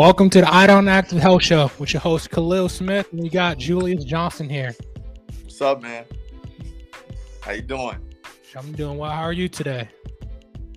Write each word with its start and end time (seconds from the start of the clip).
Welcome 0.00 0.30
to 0.30 0.40
the 0.40 0.50
I 0.50 0.66
Don't 0.66 0.88
Active 0.88 1.18
Health 1.18 1.42
Show 1.42 1.70
with 1.78 1.92
your 1.92 2.00
host 2.00 2.30
Khalil 2.30 2.70
Smith, 2.70 3.12
and 3.12 3.20
we 3.20 3.28
got 3.28 3.58
Julius 3.58 4.02
Johnson 4.02 4.48
here. 4.48 4.74
What's 5.42 5.60
up, 5.60 5.82
man? 5.82 6.06
How 7.42 7.52
you 7.52 7.60
doing? 7.60 7.98
I'm 8.56 8.72
doing 8.72 8.96
well. 8.96 9.10
How 9.10 9.24
are 9.24 9.34
you 9.34 9.46
today? 9.46 9.90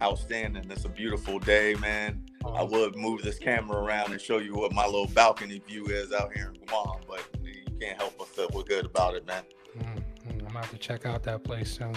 Outstanding. 0.01 0.69
It's 0.69 0.83
a 0.83 0.89
beautiful 0.89 1.39
day, 1.39 1.73
man. 1.75 2.25
I 2.45 2.63
would 2.63 2.97
move 2.97 3.21
this 3.21 3.39
camera 3.39 3.81
around 3.81 4.11
and 4.11 4.19
show 4.19 4.39
you 4.39 4.55
what 4.55 4.73
my 4.73 4.85
little 4.85 5.07
balcony 5.07 5.61
view 5.65 5.85
is 5.85 6.11
out 6.11 6.33
here 6.33 6.51
in 6.53 6.65
Guam, 6.65 6.99
but 7.07 7.25
you 7.41 7.63
can't 7.79 7.97
help 7.97 8.17
but 8.17 8.27
feel 8.27 8.49
good 8.49 8.87
about 8.87 9.15
it, 9.15 9.25
man. 9.25 9.43
Mm-hmm. 9.77 10.31
I'm 10.31 10.37
gonna 10.39 10.51
have 10.51 10.71
to 10.71 10.77
check 10.77 11.05
out 11.05 11.23
that 11.23 11.45
place 11.45 11.71
soon. 11.71 11.95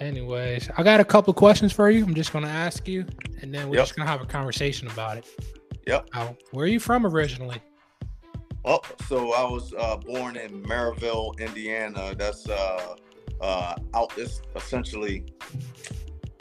Anyways, 0.00 0.70
I 0.78 0.82
got 0.82 0.98
a 0.98 1.04
couple 1.04 1.34
questions 1.34 1.72
for 1.72 1.90
you. 1.90 2.02
I'm 2.02 2.14
just 2.14 2.32
gonna 2.32 2.48
ask 2.48 2.88
you, 2.88 3.04
and 3.42 3.54
then 3.54 3.68
we're 3.68 3.76
yep. 3.76 3.84
just 3.86 3.96
gonna 3.96 4.08
have 4.08 4.22
a 4.22 4.26
conversation 4.26 4.88
about 4.88 5.18
it. 5.18 5.26
Yep. 5.86 6.08
How, 6.12 6.36
where 6.52 6.64
are 6.64 6.68
you 6.68 6.80
from 6.80 7.06
originally? 7.06 7.60
Oh, 8.64 8.80
so 9.06 9.34
I 9.34 9.42
was 9.42 9.74
uh, 9.78 9.96
born 9.98 10.36
in 10.36 10.62
Merrillville, 10.62 11.38
Indiana. 11.38 12.14
That's 12.14 12.48
uh, 12.48 12.96
uh, 13.42 13.74
out. 13.94 14.12
It's 14.16 14.40
essentially 14.56 15.26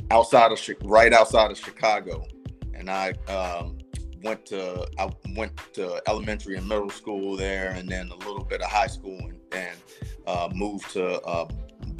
outside 0.09 0.53
of 0.53 0.59
right 0.83 1.11
outside 1.11 1.51
of 1.51 1.57
Chicago, 1.57 2.25
and 2.73 2.89
I 2.89 3.11
um, 3.27 3.77
went 4.23 4.45
to 4.47 4.87
I 4.97 5.09
went 5.35 5.57
to 5.73 6.01
elementary 6.07 6.55
and 6.55 6.67
middle 6.67 6.89
school 6.89 7.35
there, 7.35 7.71
and 7.71 7.89
then 7.89 8.09
a 8.09 8.15
little 8.15 8.45
bit 8.45 8.61
of 8.61 8.69
high 8.69 8.87
school, 8.87 9.19
and, 9.19 9.37
and 9.51 9.77
uh, 10.27 10.49
moved 10.53 10.91
to 10.91 11.21
uh, 11.21 11.47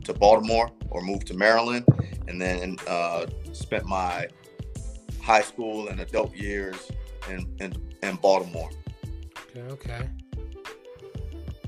to 0.05 0.13
Baltimore 0.13 0.69
or 0.89 1.01
moved 1.01 1.27
to 1.27 1.33
Maryland, 1.33 1.85
and 2.27 2.41
then 2.41 2.77
uh, 2.87 3.25
spent 3.53 3.85
my 3.85 4.27
high 5.21 5.41
school 5.41 5.89
and 5.89 5.99
adult 5.99 6.35
years 6.35 6.91
in, 7.29 7.47
in 7.59 7.73
in 8.01 8.15
Baltimore. 8.17 8.69
Okay, 9.49 9.61
okay. 9.73 10.09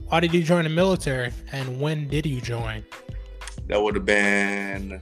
Why 0.08 0.20
did 0.20 0.34
you 0.34 0.44
join 0.44 0.66
the 0.66 0.70
military, 0.70 1.32
and 1.52 1.80
when 1.80 2.08
did 2.08 2.26
you 2.26 2.42
join? 2.42 2.84
That 3.68 3.82
would 3.82 3.96
have 3.96 4.06
been 4.06 5.02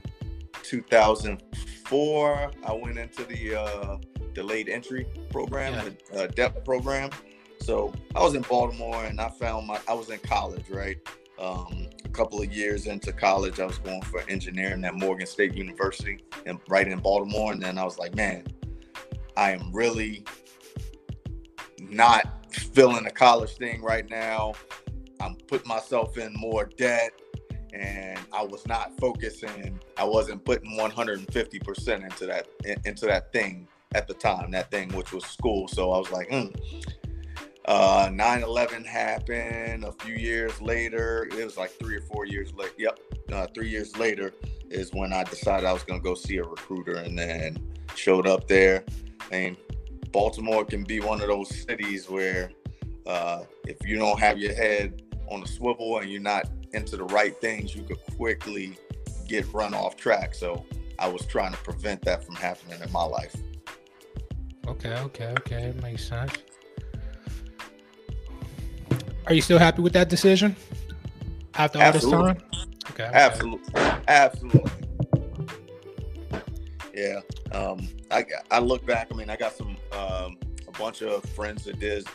2004. 0.62 2.50
I 2.64 2.72
went 2.72 2.98
into 2.98 3.24
the 3.24 3.56
uh, 3.56 3.96
delayed 4.34 4.68
entry 4.68 5.06
program, 5.30 5.72
yeah. 5.72 5.88
the 6.12 6.24
uh, 6.24 6.26
DEP 6.28 6.64
program. 6.64 7.10
So 7.60 7.92
I 8.14 8.20
was 8.20 8.34
in 8.34 8.42
Baltimore, 8.42 9.04
and 9.04 9.20
I 9.20 9.28
found 9.30 9.66
my 9.66 9.80
I 9.88 9.94
was 9.94 10.10
in 10.10 10.18
college, 10.20 10.68
right? 10.70 10.96
Um, 11.38 11.88
couple 12.10 12.40
of 12.40 12.52
years 12.52 12.86
into 12.86 13.12
college, 13.12 13.60
I 13.60 13.66
was 13.66 13.78
going 13.78 14.02
for 14.02 14.22
engineering 14.28 14.84
at 14.84 14.94
Morgan 14.94 15.26
State 15.26 15.54
University, 15.54 16.22
and 16.46 16.58
right 16.68 16.86
in 16.86 16.98
Baltimore. 16.98 17.52
And 17.52 17.62
then 17.62 17.78
I 17.78 17.84
was 17.84 17.98
like, 17.98 18.14
man, 18.14 18.46
I 19.36 19.52
am 19.52 19.70
really 19.72 20.24
not 21.78 22.44
feeling 22.52 23.04
the 23.04 23.10
college 23.10 23.56
thing 23.56 23.82
right 23.82 24.08
now. 24.08 24.54
I'm 25.20 25.36
putting 25.46 25.68
myself 25.68 26.18
in 26.18 26.32
more 26.34 26.64
debt 26.64 27.12
and 27.72 28.18
I 28.32 28.42
was 28.42 28.66
not 28.66 28.98
focusing. 28.98 29.78
I 29.96 30.04
wasn't 30.04 30.44
putting 30.44 30.76
150% 30.78 32.04
into 32.04 32.26
that 32.26 32.48
into 32.84 33.06
that 33.06 33.32
thing 33.32 33.68
at 33.94 34.06
the 34.06 34.14
time, 34.14 34.50
that 34.52 34.70
thing 34.70 34.88
which 34.94 35.12
was 35.12 35.24
school. 35.24 35.68
So 35.68 35.92
I 35.92 35.98
was 35.98 36.10
like, 36.10 36.28
hmm. 36.30 36.46
Uh, 37.70 38.08
9/11 38.08 38.84
happened 38.84 39.84
a 39.84 39.92
few 39.92 40.16
years 40.16 40.60
later. 40.60 41.28
It 41.30 41.44
was 41.44 41.56
like 41.56 41.70
three 41.70 41.94
or 41.98 42.00
four 42.00 42.26
years 42.26 42.52
later. 42.52 42.74
Yep, 42.76 43.00
uh, 43.30 43.46
three 43.54 43.68
years 43.68 43.96
later 43.96 44.32
is 44.70 44.92
when 44.92 45.12
I 45.12 45.22
decided 45.22 45.66
I 45.66 45.72
was 45.72 45.84
gonna 45.84 46.00
go 46.00 46.16
see 46.16 46.38
a 46.38 46.42
recruiter, 46.42 46.96
and 46.96 47.16
then 47.16 47.64
showed 47.94 48.26
up 48.26 48.48
there. 48.48 48.82
And 49.30 49.56
Baltimore 50.10 50.64
can 50.64 50.82
be 50.82 50.98
one 50.98 51.20
of 51.20 51.28
those 51.28 51.48
cities 51.62 52.10
where 52.10 52.50
uh, 53.06 53.44
if 53.64 53.86
you 53.86 53.98
don't 53.98 54.18
have 54.18 54.36
your 54.36 54.52
head 54.52 55.02
on 55.30 55.40
a 55.44 55.46
swivel 55.46 55.98
and 55.98 56.10
you're 56.10 56.20
not 56.20 56.50
into 56.72 56.96
the 56.96 57.04
right 57.04 57.40
things, 57.40 57.76
you 57.76 57.84
could 57.84 58.04
quickly 58.16 58.76
get 59.28 59.46
run 59.52 59.74
off 59.74 59.96
track. 59.96 60.34
So 60.34 60.66
I 60.98 61.06
was 61.06 61.24
trying 61.24 61.52
to 61.52 61.58
prevent 61.58 62.02
that 62.02 62.24
from 62.24 62.34
happening 62.34 62.80
in 62.82 62.90
my 62.90 63.04
life. 63.04 63.36
Okay, 64.66 64.94
okay, 64.94 65.34
okay. 65.38 65.72
Makes 65.80 66.08
sense. 66.08 66.32
Are 69.26 69.34
you 69.34 69.42
still 69.42 69.58
happy 69.58 69.82
with 69.82 69.92
that 69.92 70.08
decision 70.08 70.56
after 71.54 71.78
all 71.78 71.84
Absolutely. 71.84 72.32
this 72.32 72.42
time? 72.42 72.70
Okay. 72.90 73.10
Absolutely. 73.12 73.74
Absolutely. 74.08 74.72
Yeah. 76.94 77.20
Um, 77.52 77.88
I 78.10 78.24
I 78.50 78.58
look 78.58 78.84
back. 78.86 79.08
I 79.12 79.14
mean, 79.14 79.30
I 79.30 79.36
got 79.36 79.54
some 79.56 79.76
um, 79.92 80.38
a 80.66 80.72
bunch 80.78 81.02
of 81.02 81.24
friends 81.30 81.64
that 81.64 81.78
did 81.78 82.06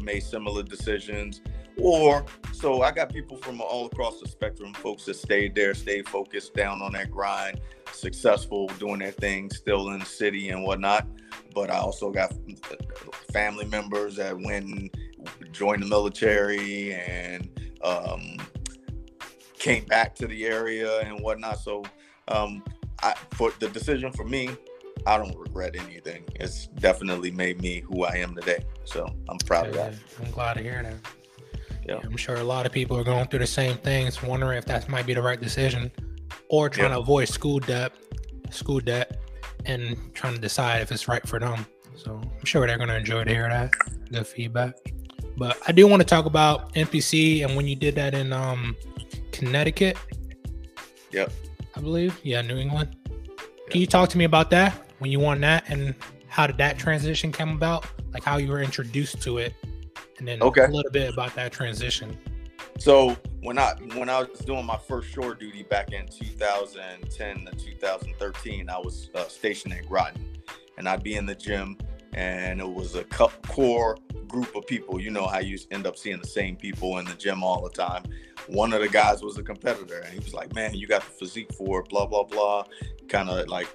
made 0.00 0.22
similar 0.22 0.62
decisions, 0.62 1.42
or 1.76 2.24
so 2.52 2.82
I 2.82 2.92
got 2.92 3.12
people 3.12 3.36
from 3.36 3.60
all 3.60 3.86
across 3.86 4.20
the 4.20 4.28
spectrum. 4.28 4.72
Folks 4.74 5.04
that 5.04 5.14
stayed 5.14 5.54
there, 5.54 5.74
stayed 5.74 6.08
focused, 6.08 6.54
down 6.54 6.82
on 6.82 6.92
that 6.92 7.10
grind, 7.10 7.60
successful, 7.92 8.68
doing 8.78 9.00
their 9.00 9.12
thing, 9.12 9.50
still 9.50 9.90
in 9.90 10.00
the 10.00 10.06
city 10.06 10.48
and 10.50 10.64
whatnot. 10.64 11.06
But 11.54 11.70
I 11.70 11.76
also 11.76 12.10
got 12.10 12.32
family 13.32 13.66
members 13.66 14.16
that 14.16 14.38
went 14.38 14.66
and 14.66 14.90
joined 15.52 15.82
the 15.82 15.86
military 15.86 16.94
and 16.94 17.48
um, 17.82 18.36
came 19.58 19.84
back 19.84 20.14
to 20.16 20.26
the 20.26 20.46
area 20.46 21.00
and 21.00 21.20
whatnot. 21.20 21.60
So 21.60 21.84
um, 22.28 22.62
I, 23.02 23.14
for 23.32 23.52
the 23.58 23.68
decision 23.68 24.12
for 24.12 24.24
me, 24.24 24.50
I 25.06 25.16
don't 25.16 25.36
regret 25.36 25.76
anything. 25.76 26.24
It's 26.36 26.66
definitely 26.66 27.30
made 27.30 27.60
me 27.60 27.80
who 27.80 28.04
I 28.04 28.16
am 28.16 28.34
today. 28.34 28.64
So 28.84 29.06
I'm 29.28 29.38
proud 29.38 29.68
of 29.68 29.74
that. 29.74 29.94
I'm 30.20 30.30
glad 30.30 30.54
to 30.54 30.62
hear 30.62 30.82
that. 30.82 30.94
Yeah. 31.86 32.00
I'm 32.02 32.16
sure 32.16 32.36
a 32.36 32.44
lot 32.44 32.66
of 32.66 32.72
people 32.72 32.96
are 32.96 33.04
going 33.04 33.26
through 33.26 33.40
the 33.40 33.46
same 33.46 33.76
things, 33.78 34.22
wondering 34.22 34.58
if 34.58 34.64
that 34.66 34.88
might 34.88 35.06
be 35.06 35.14
the 35.14 35.22
right 35.22 35.40
decision, 35.40 35.90
or 36.48 36.68
trying 36.68 36.90
yeah. 36.90 36.96
to 36.96 37.00
avoid 37.00 37.28
school 37.28 37.58
debt, 37.58 37.92
school 38.50 38.78
debt, 38.78 39.18
and 39.64 39.96
trying 40.14 40.34
to 40.34 40.40
decide 40.40 40.82
if 40.82 40.92
it's 40.92 41.08
right 41.08 41.26
for 41.26 41.40
them. 41.40 41.66
So 41.96 42.20
I'm 42.22 42.44
sure 42.44 42.66
they're 42.66 42.76
going 42.78 42.88
to 42.88 42.96
enjoy 42.96 43.24
to 43.24 43.30
hear 43.30 43.48
that. 43.48 43.72
Good 44.10 44.26
feedback. 44.26 44.74
But 45.36 45.58
I 45.66 45.72
do 45.72 45.86
want 45.86 46.00
to 46.00 46.06
talk 46.06 46.26
about 46.26 46.74
NPC 46.74 47.44
and 47.44 47.56
when 47.56 47.66
you 47.66 47.76
did 47.76 47.94
that 47.94 48.14
in 48.14 48.32
um, 48.32 48.76
Connecticut. 49.32 49.96
Yep. 51.10 51.32
I 51.74 51.80
believe. 51.80 52.18
Yeah, 52.22 52.42
New 52.42 52.56
England. 52.56 52.96
Yep. 53.08 53.70
Can 53.70 53.80
you 53.80 53.86
talk 53.86 54.08
to 54.10 54.18
me 54.18 54.24
about 54.24 54.50
that 54.50 54.74
when 54.98 55.10
you 55.10 55.20
won 55.20 55.40
that 55.40 55.64
and 55.68 55.94
how 56.28 56.46
did 56.46 56.56
that 56.58 56.78
transition 56.78 57.30
come 57.30 57.50
about? 57.50 57.86
Like 58.12 58.24
how 58.24 58.38
you 58.38 58.50
were 58.50 58.62
introduced 58.62 59.22
to 59.22 59.38
it, 59.38 59.54
and 60.18 60.26
then 60.26 60.42
okay. 60.42 60.64
a 60.64 60.68
little 60.68 60.90
bit 60.90 61.12
about 61.12 61.34
that 61.34 61.52
transition. 61.52 62.18
So 62.78 63.16
when 63.42 63.58
I 63.58 63.74
when 63.94 64.08
I 64.08 64.20
was 64.20 64.40
doing 64.40 64.64
my 64.64 64.78
first 64.78 65.10
shore 65.10 65.34
duty 65.34 65.62
back 65.62 65.92
in 65.92 66.06
2010 66.06 67.44
to 67.44 67.52
2013, 67.52 68.70
I 68.70 68.78
was 68.78 69.10
uh, 69.14 69.28
stationed 69.28 69.74
at 69.74 69.86
Groton, 69.86 70.26
and 70.78 70.88
I'd 70.88 71.02
be 71.02 71.16
in 71.16 71.26
the 71.26 71.34
gym, 71.34 71.76
and 72.12 72.60
it 72.60 72.68
was 72.68 72.94
a 72.94 73.04
core 73.04 73.96
group 74.28 74.54
of 74.54 74.66
people. 74.66 75.00
You 75.00 75.10
know 75.10 75.26
how 75.26 75.38
you 75.38 75.58
end 75.70 75.86
up 75.86 75.96
seeing 75.96 76.20
the 76.20 76.26
same 76.26 76.56
people 76.56 76.98
in 76.98 77.04
the 77.04 77.14
gym 77.14 77.42
all 77.42 77.62
the 77.62 77.70
time. 77.70 78.04
One 78.48 78.72
of 78.72 78.80
the 78.80 78.88
guys 78.88 79.22
was 79.22 79.38
a 79.38 79.42
competitor, 79.42 80.00
and 80.00 80.12
he 80.12 80.18
was 80.18 80.34
like, 80.34 80.54
"Man, 80.54 80.74
you 80.74 80.86
got 80.86 81.02
the 81.02 81.10
physique 81.10 81.52
for 81.54 81.80
it." 81.80 81.88
Blah 81.88 82.06
blah 82.06 82.24
blah. 82.24 82.64
Kind 83.12 83.28
of 83.28 83.46
like 83.48 83.68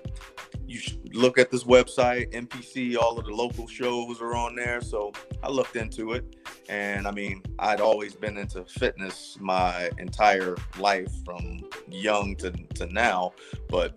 you 0.65 0.79
look 1.13 1.37
at 1.37 1.51
this 1.51 1.63
website, 1.63 2.33
NPC. 2.33 2.97
All 2.97 3.19
of 3.19 3.25
the 3.25 3.31
local 3.31 3.67
shows 3.67 4.19
are 4.19 4.35
on 4.35 4.55
there. 4.55 4.81
So 4.81 5.11
I 5.43 5.49
looked 5.49 5.75
into 5.75 6.13
it, 6.13 6.35
and 6.69 7.07
I 7.07 7.11
mean, 7.11 7.43
I'd 7.59 7.79
always 7.79 8.15
been 8.15 8.35
into 8.35 8.65
fitness 8.65 9.37
my 9.39 9.91
entire 9.99 10.55
life, 10.79 11.11
from 11.23 11.59
young 11.87 12.35
to 12.37 12.49
to 12.49 12.87
now, 12.87 13.33
but 13.69 13.93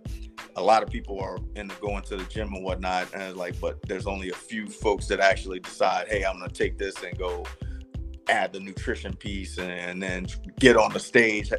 a 0.56 0.62
lot 0.62 0.82
of 0.82 0.90
people 0.90 1.18
are 1.18 1.38
into 1.56 1.74
going 1.76 2.02
to 2.02 2.16
the 2.18 2.24
gym 2.24 2.52
and 2.52 2.62
whatnot, 2.62 3.08
and 3.14 3.34
like, 3.34 3.58
but 3.62 3.80
there's 3.88 4.06
only 4.06 4.28
a 4.28 4.34
few 4.34 4.66
folks 4.68 5.06
that 5.06 5.20
actually 5.20 5.60
decide, 5.60 6.06
hey, 6.08 6.22
I'm 6.22 6.38
gonna 6.38 6.52
take 6.52 6.76
this 6.76 7.02
and 7.02 7.18
go 7.18 7.46
add 8.28 8.52
the 8.52 8.60
nutrition 8.60 9.14
piece 9.14 9.58
and 9.58 10.02
then 10.02 10.26
get 10.58 10.76
on 10.76 10.92
the 10.92 11.00
stage, 11.00 11.50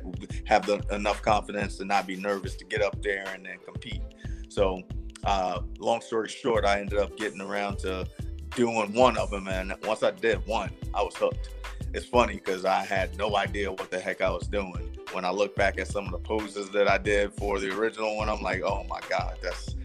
have 0.45 0.65
the, 0.65 0.83
enough 0.91 1.21
confidence 1.21 1.77
to 1.77 1.85
not 1.85 2.07
be 2.07 2.15
nervous 2.15 2.55
to 2.55 2.65
get 2.65 2.81
up 2.81 3.01
there 3.01 3.25
and 3.33 3.45
then 3.45 3.57
compete. 3.65 4.01
So, 4.49 4.81
uh, 5.23 5.61
long 5.79 6.01
story 6.01 6.29
short, 6.29 6.65
I 6.65 6.79
ended 6.79 6.99
up 6.99 7.17
getting 7.17 7.41
around 7.41 7.79
to 7.79 8.07
doing 8.55 8.93
one 8.93 9.17
of 9.17 9.29
them, 9.29 9.47
and 9.47 9.73
once 9.85 10.03
I 10.03 10.11
did 10.11 10.45
one, 10.45 10.71
I 10.93 11.03
was 11.03 11.15
hooked. 11.15 11.49
It's 11.93 12.05
funny 12.05 12.35
because 12.35 12.65
I 12.65 12.83
had 12.83 13.17
no 13.17 13.35
idea 13.35 13.71
what 13.71 13.91
the 13.91 13.99
heck 13.99 14.21
I 14.21 14.29
was 14.29 14.47
doing 14.47 14.91
when 15.13 15.25
I 15.25 15.31
look 15.31 15.55
back 15.55 15.77
at 15.77 15.87
some 15.87 16.05
of 16.05 16.11
the 16.11 16.19
poses 16.19 16.69
that 16.71 16.87
I 16.87 16.97
did 16.97 17.33
for 17.33 17.59
the 17.59 17.75
original 17.77 18.15
one, 18.17 18.29
I'm 18.29 18.41
like, 18.41 18.61
oh 18.61 18.85
my 18.89 18.99
God, 19.09 19.37
that's 19.41 19.75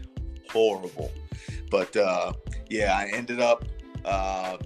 horrible. 0.49 1.11
But 1.69 1.95
uh, 1.95 2.33
yeah, 2.69 2.97
I 2.97 3.09
ended 3.13 3.39
up, 3.39 3.65
uh, 4.05 4.57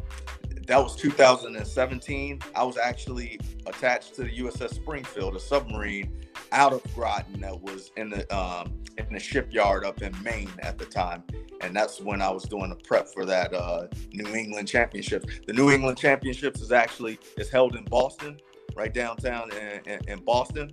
that 0.71 0.81
was 0.81 0.95
2017. 0.95 2.39
I 2.55 2.63
was 2.63 2.77
actually 2.77 3.37
attached 3.65 4.15
to 4.15 4.23
the 4.23 4.29
USS 4.39 4.73
Springfield, 4.73 5.35
a 5.35 5.39
submarine 5.39 6.13
out 6.53 6.71
of 6.71 6.81
Groton 6.95 7.41
that 7.41 7.61
was 7.61 7.91
in 7.97 8.09
the 8.09 8.33
um, 8.33 8.71
in 8.97 9.13
the 9.13 9.19
shipyard 9.19 9.83
up 9.83 10.01
in 10.01 10.15
Maine 10.23 10.49
at 10.59 10.77
the 10.77 10.85
time. 10.85 11.23
and 11.59 11.75
that's 11.75 11.99
when 11.99 12.21
I 12.21 12.29
was 12.29 12.43
doing 12.43 12.69
the 12.69 12.77
prep 12.77 13.09
for 13.09 13.25
that 13.25 13.53
uh, 13.53 13.87
New 14.13 14.33
England 14.33 14.69
Championship. 14.69 15.25
The 15.45 15.51
New 15.51 15.71
England 15.71 15.97
Championships 15.97 16.61
is 16.61 16.71
actually 16.71 17.19
is 17.37 17.49
held 17.49 17.75
in 17.75 17.83
Boston, 17.83 18.39
right 18.73 18.93
downtown 18.93 19.51
in, 19.51 19.91
in, 19.91 19.99
in 20.07 20.19
Boston. 20.23 20.71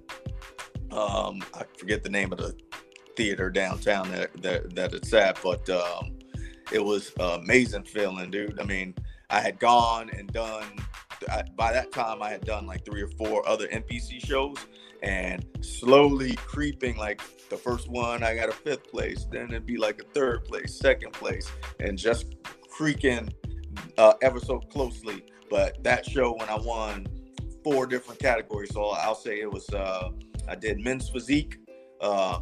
Um, 0.93 1.43
I 1.55 1.65
forget 1.77 2.05
the 2.05 2.09
name 2.09 2.31
of 2.31 2.39
the 2.39 2.55
theater 3.17 3.51
downtown 3.51 4.13
that 4.13 4.31
that, 4.43 4.77
that 4.77 4.95
it's 4.95 5.13
at, 5.13 5.43
but 5.43 5.69
um, 5.71 6.19
it 6.71 6.85
was 6.85 7.13
amazing 7.19 7.83
feeling, 7.83 8.31
dude. 8.31 8.61
I 8.61 8.65
mean, 8.65 8.95
I 9.31 9.41
had 9.41 9.59
gone 9.59 10.11
and 10.11 10.33
done. 10.33 10.65
I, 11.31 11.43
by 11.57 11.73
that 11.73 11.93
time, 11.93 12.23
I 12.23 12.31
had 12.31 12.45
done 12.45 12.67
like 12.67 12.85
three 12.85 13.03
or 13.03 13.09
four 13.09 13.47
other 13.49 13.67
NPC 13.69 14.25
shows, 14.25 14.57
and 15.03 15.45
slowly 15.61 16.35
creeping. 16.37 16.97
Like 16.97 17.21
the 17.51 17.57
first 17.57 17.89
one, 17.89 18.23
I 18.23 18.35
got 18.35 18.49
a 18.49 18.53
fifth 18.53 18.91
place. 18.91 19.27
Then 19.31 19.49
it'd 19.49 19.67
be 19.67 19.77
like 19.77 20.01
a 20.01 20.05
third 20.15 20.45
place, 20.45 20.79
second 20.79 21.13
place, 21.13 21.51
and 21.81 21.99
just 21.99 22.37
creaking 22.71 23.33
uh, 23.99 24.15
ever 24.23 24.41
so 24.41 24.61
closely. 24.61 25.25
But 25.51 25.83
that 25.85 26.07
show, 26.07 26.35
when 26.35 26.49
I 26.49 26.57
won 26.57 27.07
four 27.65 27.87
different 27.87 28.21
categories, 28.21 28.73
so 28.73 28.91
I'll 28.91 29.15
say 29.15 29.41
it 29.41 29.51
was. 29.51 29.69
Uh, 29.69 30.11
I 30.49 30.55
did 30.55 30.81
men's 30.81 31.11
physique, 31.11 31.59
uh, 32.01 32.41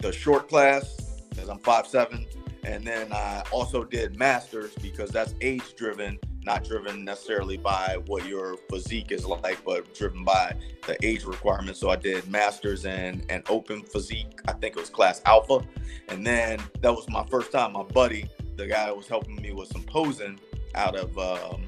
the 0.00 0.12
short 0.12 0.50
class, 0.50 1.20
because 1.30 1.48
I'm 1.48 1.58
five 1.60 1.86
seven, 1.86 2.26
and 2.64 2.84
then 2.84 3.12
I 3.12 3.42
also 3.50 3.84
did 3.84 4.16
masters 4.16 4.72
because 4.80 5.10
that's 5.10 5.34
age 5.40 5.74
driven, 5.76 6.18
not 6.44 6.64
driven 6.64 7.04
necessarily 7.04 7.56
by 7.56 7.98
what 8.06 8.26
your 8.26 8.56
physique 8.70 9.10
is 9.10 9.26
like, 9.26 9.64
but 9.64 9.94
driven 9.94 10.24
by 10.24 10.54
the 10.86 10.96
age 11.04 11.24
requirements. 11.24 11.80
So 11.80 11.90
I 11.90 11.96
did 11.96 12.28
masters 12.28 12.84
and 12.84 13.24
and 13.28 13.42
open 13.48 13.82
physique. 13.82 14.40
I 14.46 14.52
think 14.52 14.76
it 14.76 14.80
was 14.80 14.90
class 14.90 15.22
alpha, 15.26 15.60
and 16.08 16.26
then 16.26 16.60
that 16.80 16.92
was 16.92 17.08
my 17.08 17.24
first 17.26 17.50
time. 17.52 17.72
My 17.72 17.82
buddy, 17.82 18.28
the 18.56 18.66
guy 18.66 18.86
that 18.86 18.96
was 18.96 19.08
helping 19.08 19.36
me 19.36 19.52
with 19.52 19.68
some 19.68 19.82
posing 19.82 20.38
out 20.74 20.94
of 20.94 21.18
um, 21.18 21.66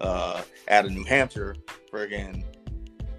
uh, 0.00 0.42
out 0.68 0.84
of 0.86 0.92
New 0.92 1.04
Hampshire, 1.04 1.56
friggin' 1.92 2.44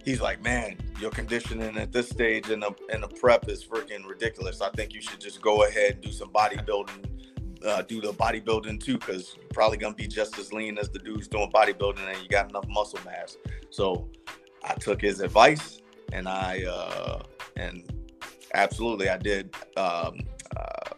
he's 0.03 0.21
like, 0.21 0.41
man, 0.43 0.77
your 0.99 1.11
conditioning 1.11 1.77
at 1.77 1.91
this 1.91 2.09
stage 2.09 2.49
in 2.49 2.59
the 2.59 2.71
in 2.91 3.01
the 3.01 3.07
prep 3.07 3.49
is 3.49 3.63
freaking 3.63 4.07
ridiculous. 4.07 4.61
I 4.61 4.69
think 4.71 4.93
you 4.93 5.01
should 5.01 5.19
just 5.19 5.41
go 5.41 5.63
ahead 5.63 5.93
and 5.93 6.01
do 6.01 6.11
some 6.11 6.29
bodybuilding, 6.29 7.65
uh, 7.65 7.81
do 7.83 8.01
the 8.01 8.13
bodybuilding 8.13 8.83
too, 8.83 8.97
because 8.97 9.35
you're 9.37 9.49
probably 9.53 9.77
gonna 9.77 9.95
be 9.95 10.07
just 10.07 10.37
as 10.37 10.53
lean 10.53 10.77
as 10.77 10.89
the 10.89 10.99
dudes 10.99 11.27
doing 11.27 11.51
bodybuilding, 11.51 12.07
and 12.07 12.21
you 12.21 12.29
got 12.29 12.49
enough 12.49 12.67
muscle 12.67 12.99
mass. 13.05 13.37
So 13.69 14.09
I 14.63 14.73
took 14.75 15.01
his 15.01 15.19
advice, 15.19 15.81
and 16.11 16.27
I 16.27 16.63
uh, 16.63 17.23
and 17.55 17.83
absolutely 18.53 19.09
I 19.09 19.17
did 19.17 19.55
um, 19.77 20.19
uh, 20.55 20.91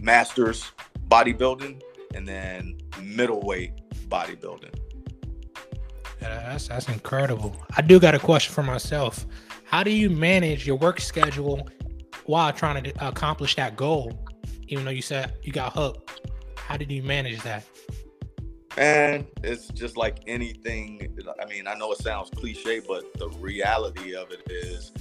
masters 0.00 0.72
bodybuilding, 1.08 1.80
and 2.14 2.26
then 2.26 2.78
middleweight 3.02 3.72
bodybuilding 4.08 4.85
that's 6.20 6.68
that's 6.68 6.88
incredible. 6.88 7.56
I 7.76 7.82
do 7.82 8.00
got 8.00 8.14
a 8.14 8.18
question 8.18 8.54
for 8.54 8.62
myself. 8.62 9.26
How 9.64 9.82
do 9.82 9.90
you 9.90 10.10
manage 10.10 10.66
your 10.66 10.76
work 10.76 11.00
schedule 11.00 11.68
while 12.24 12.52
trying 12.52 12.84
to 12.84 13.06
accomplish 13.06 13.56
that 13.56 13.76
goal? 13.76 14.18
Even 14.68 14.84
though 14.84 14.90
you 14.90 15.02
said 15.02 15.34
you 15.42 15.52
got 15.52 15.72
hooked, 15.72 16.30
how 16.56 16.76
did 16.76 16.90
you 16.90 17.02
manage 17.02 17.42
that? 17.42 17.64
And 18.76 19.26
it's 19.42 19.68
just 19.68 19.96
like 19.96 20.18
anything. 20.26 21.16
I 21.40 21.46
mean, 21.46 21.66
I 21.66 21.74
know 21.74 21.92
it 21.92 21.98
sounds 21.98 22.30
cliche, 22.30 22.80
but 22.80 23.14
the 23.14 23.28
reality 23.38 24.14
of 24.14 24.30
it 24.30 24.42
is, 24.50 24.92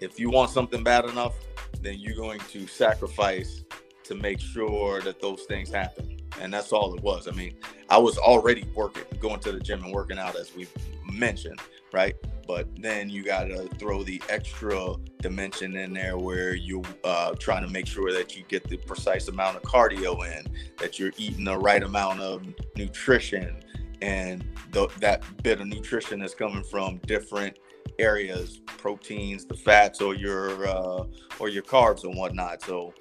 if 0.00 0.20
you 0.20 0.30
want 0.30 0.50
something 0.50 0.82
bad 0.82 1.06
enough, 1.06 1.34
then 1.80 1.96
you're 1.98 2.16
going 2.16 2.40
to 2.50 2.66
sacrifice 2.66 3.64
to 4.04 4.14
make 4.14 4.40
sure 4.40 5.00
that 5.00 5.22
those 5.22 5.44
things 5.44 5.70
happen 5.70 6.18
and 6.40 6.52
that's 6.52 6.72
all 6.72 6.94
it 6.94 7.02
was. 7.02 7.28
I 7.28 7.32
mean, 7.32 7.56
I 7.88 7.98
was 7.98 8.18
already 8.18 8.64
working, 8.74 9.04
going 9.20 9.40
to 9.40 9.52
the 9.52 9.60
gym 9.60 9.84
and 9.84 9.92
working 9.92 10.18
out 10.18 10.36
as 10.36 10.54
we 10.54 10.66
mentioned, 11.10 11.60
right? 11.92 12.14
But 12.46 12.68
then 12.76 13.08
you 13.08 13.24
got 13.24 13.44
to 13.44 13.68
throw 13.78 14.02
the 14.02 14.20
extra 14.28 14.94
dimension 15.20 15.76
in 15.76 15.94
there 15.94 16.18
where 16.18 16.54
you 16.54 16.82
uh, 17.02 17.34
trying 17.38 17.64
to 17.64 17.72
make 17.72 17.86
sure 17.86 18.12
that 18.12 18.36
you 18.36 18.44
get 18.48 18.68
the 18.68 18.76
precise 18.76 19.28
amount 19.28 19.56
of 19.56 19.62
cardio 19.62 20.26
in, 20.38 20.46
that 20.78 20.98
you're 20.98 21.12
eating 21.16 21.44
the 21.44 21.56
right 21.56 21.82
amount 21.82 22.20
of 22.20 22.46
nutrition, 22.76 23.62
and 24.02 24.44
the, 24.72 24.88
that 25.00 25.22
bit 25.42 25.60
of 25.60 25.66
nutrition 25.66 26.20
is 26.20 26.34
coming 26.34 26.62
from 26.64 26.98
different 27.06 27.58
areas, 27.98 28.60
proteins, 28.66 29.46
the 29.46 29.54
fats, 29.54 30.00
or 30.00 30.14
your 30.14 30.66
uh, 30.66 31.04
or 31.38 31.48
your 31.48 31.62
carbs 31.62 32.04
and 32.04 32.14
whatnot. 32.14 32.60
So 32.62 32.92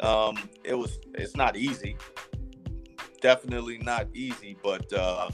um, 0.00 0.36
it 0.62 0.74
was 0.74 1.00
it's 1.14 1.36
not 1.36 1.56
easy 1.56 1.96
definitely 3.16 3.78
not 3.78 4.08
easy, 4.14 4.56
but 4.62 4.92
uh, 4.92 5.30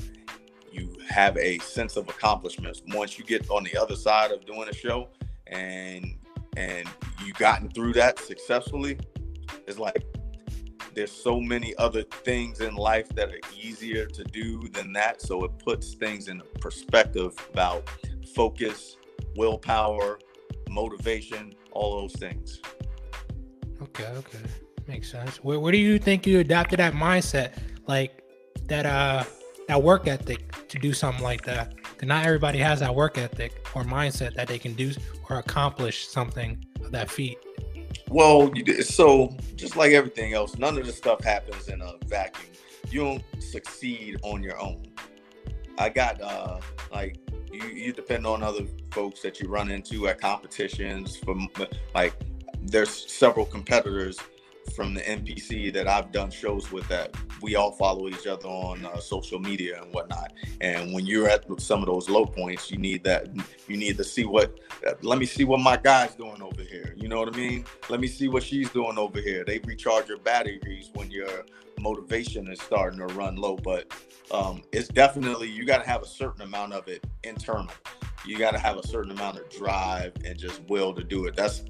you 0.71 0.97
have 1.09 1.37
a 1.37 1.59
sense 1.59 1.97
of 1.97 2.09
accomplishments 2.09 2.83
once 2.89 3.19
you 3.19 3.25
get 3.25 3.49
on 3.51 3.65
the 3.65 3.77
other 3.77 3.97
side 3.97 4.31
of 4.31 4.45
doing 4.47 4.69
a 4.69 4.75
show 4.75 5.09
and 5.47 6.19
and 6.57 6.89
you 7.25 7.33
gotten 7.35 7.71
through 7.71 7.95
that 7.95 8.19
successfully. 8.19 8.99
It's 9.67 9.79
like 9.79 10.05
there's 10.95 11.13
so 11.13 11.41
many 11.41 11.75
other 11.77 12.03
things 12.03 12.61
in 12.61 12.75
life 12.75 13.09
that 13.11 13.31
are 13.31 13.41
easier 13.59 14.07
to 14.07 14.25
do 14.25 14.69
than 14.69 14.93
that. 14.93 15.23
So 15.23 15.45
it 15.45 15.59
puts 15.59 15.95
things 15.95 16.29
in 16.29 16.43
perspective 16.61 17.35
about 17.53 17.89
focus, 18.35 18.97
willpower, 19.37 20.19
motivation, 20.69 21.55
all 21.71 22.01
those 22.01 22.15
things. 22.15 22.61
Okay, 23.81 24.07
okay. 24.07 24.39
Makes 24.87 25.11
sense. 25.11 25.39
Where, 25.39 25.61
where 25.61 25.73
do 25.73 25.79
you 25.79 25.99
think 25.99 26.27
you 26.27 26.41
adapted 26.41 26.79
that 26.81 26.93
mindset? 26.93 27.53
Like 27.87 28.23
that 28.67 28.87
uh 28.87 29.25
that 29.69 29.83
work 29.83 30.07
ethic 30.09 30.69
to 30.69 30.79
do 30.79 30.93
something 30.93 31.23
like 31.23 31.43
that. 31.43 31.75
Cause 31.83 32.09
not 32.09 32.27
everybody 32.27 32.59
has 32.59 32.81
that 32.81 32.95
work 32.95 33.17
ethic 33.19 33.67
or 33.75 33.85
mindset 33.85 34.35
that 34.35 34.49
they 34.49 34.59
can 34.59 34.75
do 34.75 34.93
or 35.31 35.39
accomplish 35.39 36.09
something 36.09 36.65
of 36.85 36.91
that 36.93 37.11
feat. 37.11 37.39
Well, 38.09 38.53
so 38.83 39.35
just 39.57 39.77
like 39.77 39.93
everything 39.93 40.35
else, 40.35 40.59
none 40.59 40.77
of 40.77 40.85
this 40.85 40.97
stuff 40.97 41.23
happens 41.25 41.69
in 41.69 41.81
a 41.81 41.95
vacuum. 42.07 42.51
You 42.91 43.01
don't 43.01 43.43
succeed 43.43 44.19
on 44.23 44.43
your 44.43 44.61
own. 44.61 44.83
I 45.79 45.89
got 45.89 46.21
uh 46.21 46.61
like 46.93 47.19
you 47.51 47.63
you 47.69 47.93
depend 47.93 48.27
on 48.27 48.43
other 48.43 48.67
folks 48.91 49.23
that 49.23 49.41
you 49.41 49.49
run 49.49 49.71
into 49.71 50.09
at 50.09 50.21
competitions 50.21 51.17
from 51.17 51.49
like 51.95 52.15
there's 52.63 53.11
several 53.11 53.47
competitors 53.47 54.19
from 54.75 54.95
the 54.95 55.01
NPC 55.01 55.73
that 55.75 55.89
I've 55.89 56.13
done 56.13 56.31
shows 56.31 56.71
with 56.73 56.89
that 56.89 57.15
we 57.43 57.57
all 57.57 57.73
follow 57.73 58.09
each 58.09 58.27
other 58.27 58.49
on 58.49 58.87
uh, 58.87 58.99
social 58.99 59.39
media 59.39 59.83
and 59.83 59.93
whatnot. 59.93 60.33
And 60.61 60.93
when 60.93 61.07
you're 61.07 61.29
at 61.29 61.45
some 61.61 61.81
of 61.81 61.87
those 61.87 62.09
low 62.09 62.25
points, 62.25 62.71
you 62.71 62.79
need 62.79 63.05
that. 63.05 63.29
You 63.69 63.77
need 63.77 63.97
to 63.99 64.05
see 64.05 64.25
what. 64.25 64.59
Uh, 64.87 64.93
let 65.03 65.19
me 65.19 65.27
see 65.27 65.45
what 65.45 65.61
my 65.61 65.77
guy's 65.77 66.15
doing 66.15 66.41
over 66.41 66.63
here. 66.63 66.95
You 66.97 67.09
know 67.09 67.19
what 67.19 67.35
I 67.35 67.37
mean? 67.37 67.65
Let 67.89 68.01
me 68.01 68.07
see 68.07 68.29
what 68.29 68.43
she's 68.43 68.71
doing 68.71 68.97
over 68.97 69.21
here. 69.21 69.45
They 69.45 69.59
recharge 69.65 70.09
your 70.09 70.19
batteries 70.19 70.91
when 70.95 71.11
your 71.11 71.45
motivation 71.79 72.51
is 72.51 72.61
starting 72.61 73.01
to 73.01 73.07
run 73.15 73.37
low. 73.37 73.57
But 73.57 73.93
um, 74.31 74.63
it's 74.73 74.89
definitely 74.89 75.51
you 75.51 75.67
got 75.67 75.83
to 75.83 75.89
have 75.89 76.03
a 76.03 76.07
certain 76.07 76.43
amount 76.43 76.73
of 76.73 76.89
it 76.89 77.05
internal. 77.25 77.73
You 78.25 78.39
got 78.39 78.53
to 78.53 78.59
have 78.59 78.77
a 78.77 78.87
certain 78.87 79.11
amount 79.11 79.39
of 79.39 79.49
drive 79.51 80.13
and 80.25 80.39
just 80.39 80.63
will 80.69 80.95
to 80.95 81.03
do 81.03 81.27
it. 81.27 81.35
That's 81.35 81.65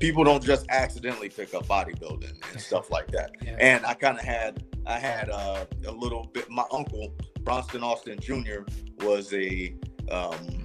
people 0.00 0.24
don't 0.24 0.42
just 0.42 0.66
accidentally 0.70 1.28
pick 1.28 1.54
up 1.54 1.66
bodybuilding 1.66 2.32
and 2.52 2.60
stuff 2.60 2.90
like 2.90 3.08
that. 3.08 3.32
Yeah. 3.42 3.56
And 3.60 3.86
I 3.86 3.94
kind 3.94 4.18
of 4.18 4.24
had 4.24 4.64
I 4.86 4.98
had 4.98 5.30
uh, 5.30 5.66
a 5.86 5.92
little 5.92 6.28
bit. 6.32 6.50
My 6.50 6.64
uncle 6.72 7.14
Bronston 7.42 7.84
Austin 7.84 8.18
Jr. 8.18 8.62
was 9.04 9.32
a 9.32 9.74
um, 10.10 10.64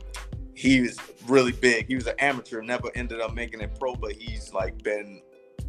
he 0.55 0.81
was 0.81 0.97
really 1.27 1.51
big. 1.51 1.87
He 1.87 1.95
was 1.95 2.07
an 2.07 2.15
amateur, 2.19 2.61
never 2.61 2.89
ended 2.95 3.19
up 3.19 3.33
making 3.33 3.61
it 3.61 3.77
pro, 3.77 3.93
but 3.93 4.13
he's 4.13 4.53
like 4.53 4.81
been 4.81 5.21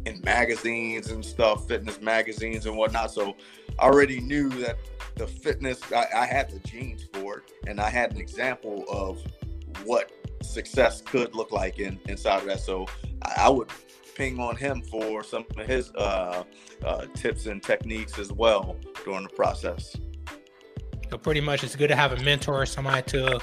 in 0.05 0.21
magazines 0.21 1.11
and 1.11 1.23
stuff, 1.23 1.67
fitness 1.67 2.01
magazines 2.01 2.65
and 2.65 2.75
whatnot. 2.75 3.11
So 3.11 3.35
I 3.77 3.83
already 3.83 4.21
knew 4.21 4.49
that 4.61 4.77
the 5.15 5.27
fitness 5.27 5.81
I, 5.91 6.05
I 6.15 6.25
had 6.25 6.49
the 6.49 6.59
genes 6.59 7.05
for 7.13 7.39
it, 7.39 7.51
and 7.67 7.81
I 7.81 7.89
had 7.89 8.13
an 8.13 8.17
example 8.17 8.85
of 8.89 9.21
what 9.83 10.11
success 10.41 11.01
could 11.01 11.35
look 11.35 11.51
like 11.51 11.79
in 11.79 11.99
inside 12.07 12.41
of 12.41 12.45
that. 12.45 12.59
So 12.59 12.85
I 13.21 13.49
would 13.49 13.69
ping 14.15 14.39
on 14.39 14.55
him 14.55 14.81
for 14.81 15.23
some 15.23 15.45
of 15.55 15.67
his 15.67 15.91
uh, 15.95 16.43
uh, 16.83 17.05
tips 17.13 17.45
and 17.45 17.61
techniques 17.61 18.17
as 18.17 18.31
well 18.31 18.77
during 19.05 19.23
the 19.23 19.29
process. 19.29 19.95
So 21.09 21.17
pretty 21.17 21.41
much, 21.41 21.63
it's 21.63 21.75
good 21.75 21.87
to 21.87 21.95
have 21.95 22.11
a 22.11 22.23
mentor 22.23 22.65
somebody 22.65 23.03
to 23.11 23.39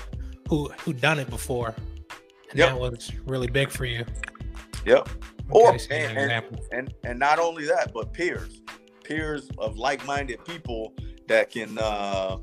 who 0.49 0.69
who 0.81 0.93
done 0.93 1.19
it 1.19 1.31
before, 1.31 1.75
and 2.51 2.59
yep. 2.59 2.71
that 2.71 2.79
was 2.79 3.11
really 3.25 3.47
big 3.47 3.71
for 3.71 3.87
you. 3.87 4.05
Yep. 4.85 5.09
or 5.51 5.73
and, 5.91 6.19
and, 6.19 6.61
and, 6.73 6.95
and 7.05 7.19
not 7.19 7.39
only 7.39 7.65
that, 7.67 7.93
but 7.93 8.13
peers, 8.13 8.61
peers 9.03 9.49
of 9.59 9.79
like-minded 9.79 10.45
people 10.45 10.95
that 11.29 11.51
can 11.51 11.79
uh, 11.79 12.39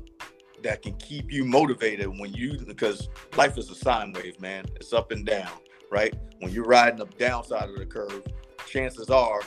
that 0.62 0.82
can 0.82 0.94
keep 0.94 1.32
you 1.32 1.44
motivated 1.44 2.06
when 2.06 2.32
you 2.32 2.58
because 2.58 3.08
life 3.36 3.58
is 3.58 3.70
a 3.70 3.74
sine 3.74 4.12
wave, 4.12 4.40
man. 4.40 4.64
It's 4.76 4.92
up 4.92 5.12
and 5.12 5.24
down 5.26 5.50
right? 5.92 6.14
When 6.40 6.52
you're 6.52 6.64
riding 6.64 6.98
the 6.98 7.06
downside 7.18 7.68
of 7.68 7.76
the 7.76 7.86
curve, 7.86 8.26
chances 8.66 9.10
are 9.10 9.40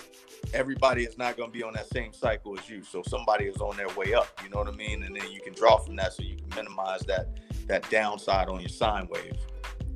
everybody 0.54 1.04
is 1.04 1.18
not 1.18 1.36
going 1.36 1.52
to 1.52 1.54
be 1.58 1.64
on 1.64 1.74
that 1.74 1.88
same 1.92 2.14
cycle 2.14 2.58
as 2.58 2.70
you. 2.70 2.84
So 2.84 3.02
somebody 3.06 3.46
is 3.46 3.58
on 3.58 3.76
their 3.76 3.90
way 3.96 4.14
up. 4.14 4.40
You 4.44 4.50
know 4.50 4.60
what 4.60 4.68
I 4.68 4.78
mean? 4.78 5.04
And 5.04 5.16
then 5.16 5.30
you 5.32 5.42
can 5.42 5.54
draw 5.54 5.78
from 5.78 5.96
that, 5.98 6.14
so 6.14 6.22
you 6.24 6.38
can 6.38 6.50
minimize 6.56 7.02
that 7.02 7.40
that 7.66 7.90
downside 7.90 8.48
on 8.48 8.60
your 8.60 8.70
sine 8.70 9.08
wave. 9.10 9.36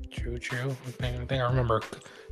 True, 0.10 0.40
true. 0.40 0.76
I 0.88 0.92
think, 0.92 1.32
I, 1.32 1.48
remember 1.48 1.84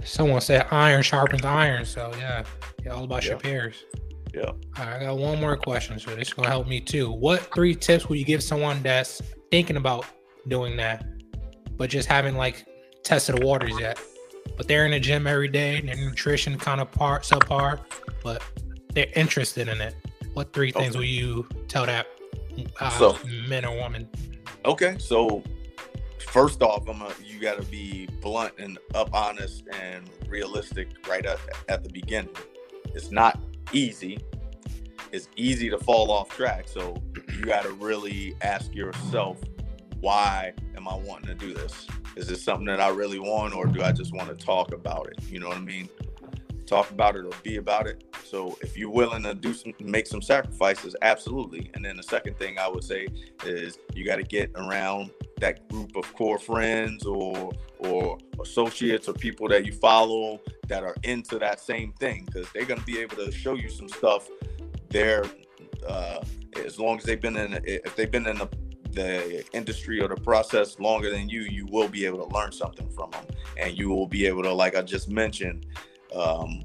someone 0.04 0.42
said 0.42 0.66
iron 0.72 1.04
sharpens 1.04 1.46
iron. 1.46 1.86
So 1.86 2.12
yeah, 2.18 2.44
yeah, 2.84 2.92
all 2.92 3.04
about 3.04 3.24
yeah. 3.24 3.32
your 3.32 3.40
peers. 3.40 3.86
Yeah. 4.34 4.46
All 4.46 4.58
right, 4.78 5.02
I 5.02 5.04
got 5.06 5.18
one 5.18 5.40
more 5.40 5.58
question, 5.58 6.00
so 6.00 6.16
this 6.16 6.30
is 6.30 6.34
gonna 6.34 6.50
help 6.50 6.68
me 6.68 6.80
too. 6.80 7.12
What 7.12 7.54
three 7.54 7.76
tips 7.76 8.10
would 8.10 8.20
you 8.20 8.26
give 8.26 8.44
someone 8.44 8.82
that's 8.84 9.22
thinking 9.52 9.78
about 9.78 10.06
doing 10.48 10.78
that, 10.78 11.06
but 11.78 11.90
just 11.90 12.08
haven't 12.08 12.36
like 12.36 12.66
tested 13.04 13.38
the 13.38 13.46
waters 13.46 13.74
yet? 13.80 14.00
But 14.56 14.68
they're 14.68 14.86
in 14.86 14.92
the 14.92 15.00
gym 15.00 15.28
every 15.28 15.48
day, 15.48 15.82
their 15.82 15.96
nutrition 15.96 16.58
kind 16.58 16.82
of 16.82 16.92
part 16.92 17.24
subpar, 17.24 17.80
but 18.24 18.44
they're 18.94 19.12
interested 19.16 19.68
in 19.68 19.80
it. 19.82 19.96
What 20.34 20.54
three 20.54 20.72
things 20.72 20.90
okay. 20.96 20.98
will 20.98 21.06
you 21.06 21.48
tell 21.68 21.86
that 21.86 22.08
uh, 22.80 22.90
so, 22.92 23.18
men 23.48 23.66
or 23.66 23.76
woman? 23.78 24.10
Okay, 24.66 24.98
so 25.00 25.44
first 26.20 26.62
off, 26.62 26.88
I'm 26.88 27.02
a, 27.02 27.12
you 27.24 27.40
got 27.40 27.58
to 27.58 27.68
be 27.70 28.08
blunt 28.22 28.54
and 28.60 28.78
up, 28.94 29.10
honest 29.14 29.64
and 29.80 30.10
realistic 30.28 30.90
right 31.08 31.26
at, 31.26 31.40
at 31.70 31.84
the 31.84 31.90
beginning. 31.90 32.36
It's 32.94 33.12
not 33.12 33.40
easy. 33.72 34.20
It's 35.12 35.30
easy 35.36 35.70
to 35.70 35.78
fall 35.78 36.12
off 36.12 36.30
track. 36.30 36.68
So 36.68 36.96
you 37.34 37.46
got 37.46 37.64
to 37.64 37.72
really 37.72 38.36
ask 38.42 38.74
yourself, 38.76 39.40
why 40.00 40.54
am 40.76 40.88
I 40.88 40.96
wanting 40.96 41.28
to 41.28 41.36
do 41.36 41.54
this? 41.54 41.88
Is 42.16 42.28
this 42.28 42.44
something 42.44 42.66
that 42.66 42.80
I 42.80 42.90
really 42.90 43.20
want, 43.20 43.56
or 43.56 43.66
do 43.68 43.82
I 43.84 43.92
just 43.92 44.14
want 44.14 44.30
to 44.30 44.36
talk 44.36 44.74
about 44.74 45.08
it? 45.08 45.24
You 45.30 45.40
know 45.40 45.48
what 45.48 45.58
I 45.58 45.62
mean? 45.62 45.90
Talk 46.66 46.90
about 46.92 47.16
it 47.16 47.26
or 47.26 47.32
be 47.44 47.58
about 47.58 47.88
it. 47.88 48.04
So 48.26 48.58
if 48.62 48.76
you're 48.78 48.90
willing 48.90 49.24
to 49.24 49.34
do 49.34 49.54
some, 49.54 49.74
make 49.80 50.06
some 50.06 50.22
sacrifices, 50.22 50.96
absolutely. 51.02 51.72
And 51.74 51.86
then 51.86 51.96
the 51.96 52.04
second 52.04 52.38
thing 52.38 52.60
I 52.60 52.68
would 52.68 52.84
say 52.84 53.08
is 53.46 53.80
you 53.94 54.04
got 54.06 54.18
to 54.18 54.24
get 54.24 54.52
around 54.56 55.12
that 55.40 55.68
group 55.70 55.96
of 55.96 56.14
core 56.14 56.40
friends 56.40 57.06
or 57.06 57.52
or 57.80 58.18
associates 58.42 59.08
or 59.08 59.14
people 59.14 59.48
that 59.48 59.66
you 59.66 59.72
follow 59.72 60.40
that 60.68 60.84
are 60.84 60.96
into 61.04 61.38
that 61.38 61.60
same 61.60 61.94
thing 61.94 62.24
because 62.26 62.48
they're 62.54 62.66
going 62.66 62.80
to 62.80 62.86
be 62.86 63.00
able 63.00 63.16
to 63.16 63.32
show 63.32 63.54
you 63.54 63.70
some 63.70 63.88
stuff 63.88 64.28
there 64.90 65.24
uh, 65.88 66.20
as 66.66 66.80
long 66.80 66.98
as 66.98 67.04
they've 67.04 67.22
been 67.22 67.38
in 67.38 67.60
if 67.66 67.96
they've 67.96 68.12
been 68.12 68.28
in 68.28 68.38
the, 68.38 68.50
the 68.92 69.46
industry 69.54 70.02
or 70.02 70.08
the 70.08 70.22
process 70.22 70.80
longer 70.80 71.10
than 71.10 71.30
you 71.30 71.42
you 71.42 71.66
will 71.68 71.88
be 71.88 72.06
able 72.06 72.18
to 72.18 72.34
learn 72.34 72.52
something 72.52 72.90
from 72.90 73.12
them 73.12 73.26
and 73.58 73.78
you 73.78 73.90
will 73.90 74.08
be 74.08 74.26
able 74.26 74.44
to 74.44 74.52
like 74.52 74.76
i 74.76 74.82
just 74.82 75.10
mentioned 75.10 75.66
um, 76.16 76.64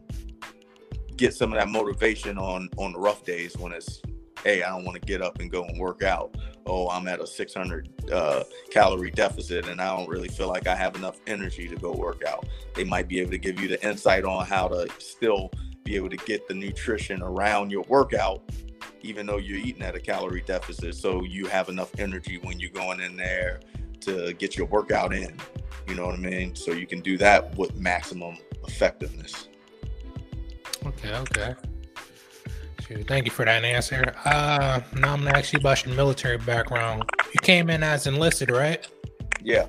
get 1.16 1.34
some 1.34 1.52
of 1.52 1.58
that 1.58 1.68
motivation 1.68 2.38
on 2.38 2.68
on 2.78 2.92
the 2.92 2.98
rough 2.98 3.24
days 3.24 3.56
when 3.58 3.72
it's 3.72 4.00
hey 4.44 4.62
i 4.62 4.68
don't 4.68 4.84
want 4.84 5.00
to 5.00 5.06
get 5.06 5.22
up 5.22 5.38
and 5.40 5.50
go 5.50 5.64
and 5.64 5.78
work 5.78 6.02
out 6.02 6.36
oh, 6.66 6.88
I'm 6.88 7.08
at 7.08 7.20
a 7.20 7.26
600 7.26 8.10
uh, 8.12 8.44
calorie 8.70 9.10
deficit 9.10 9.68
and 9.68 9.80
I 9.80 9.96
don't 9.96 10.08
really 10.08 10.28
feel 10.28 10.48
like 10.48 10.66
I 10.66 10.74
have 10.74 10.96
enough 10.96 11.20
energy 11.26 11.68
to 11.68 11.76
go 11.76 11.92
work 11.92 12.22
out. 12.24 12.46
They 12.74 12.84
might 12.84 13.08
be 13.08 13.20
able 13.20 13.32
to 13.32 13.38
give 13.38 13.60
you 13.60 13.68
the 13.68 13.84
insight 13.86 14.24
on 14.24 14.46
how 14.46 14.68
to 14.68 14.88
still 14.98 15.50
be 15.84 15.96
able 15.96 16.10
to 16.10 16.16
get 16.16 16.46
the 16.48 16.54
nutrition 16.54 17.22
around 17.22 17.70
your 17.70 17.82
workout, 17.88 18.42
even 19.02 19.26
though 19.26 19.38
you're 19.38 19.58
eating 19.58 19.82
at 19.82 19.94
a 19.94 20.00
calorie 20.00 20.44
deficit. 20.46 20.94
So 20.94 21.24
you 21.24 21.46
have 21.46 21.68
enough 21.68 21.90
energy 21.98 22.38
when 22.42 22.60
you're 22.60 22.70
going 22.70 23.00
in 23.00 23.16
there 23.16 23.60
to 24.02 24.32
get 24.34 24.56
your 24.56 24.66
workout 24.66 25.12
in. 25.12 25.36
You 25.88 25.96
know 25.96 26.06
what 26.06 26.14
I 26.14 26.18
mean? 26.18 26.54
So 26.54 26.72
you 26.72 26.86
can 26.86 27.00
do 27.00 27.18
that 27.18 27.56
with 27.56 27.74
maximum 27.74 28.36
effectiveness. 28.66 29.48
Okay, 30.86 31.14
okay. 31.14 31.54
Thank 33.06 33.24
you 33.24 33.30
for 33.30 33.44
that 33.44 33.64
answer. 33.64 34.14
Uh, 34.24 34.80
now 34.94 35.12
I'm 35.12 35.24
gonna 35.24 35.36
ask 35.36 35.52
you 35.52 35.58
about 35.58 35.84
your 35.84 35.94
military 35.94 36.38
background. 36.38 37.04
You 37.26 37.40
came 37.42 37.70
in 37.70 37.82
as 37.82 38.06
enlisted, 38.06 38.50
right? 38.50 38.86
Yeah. 39.42 39.66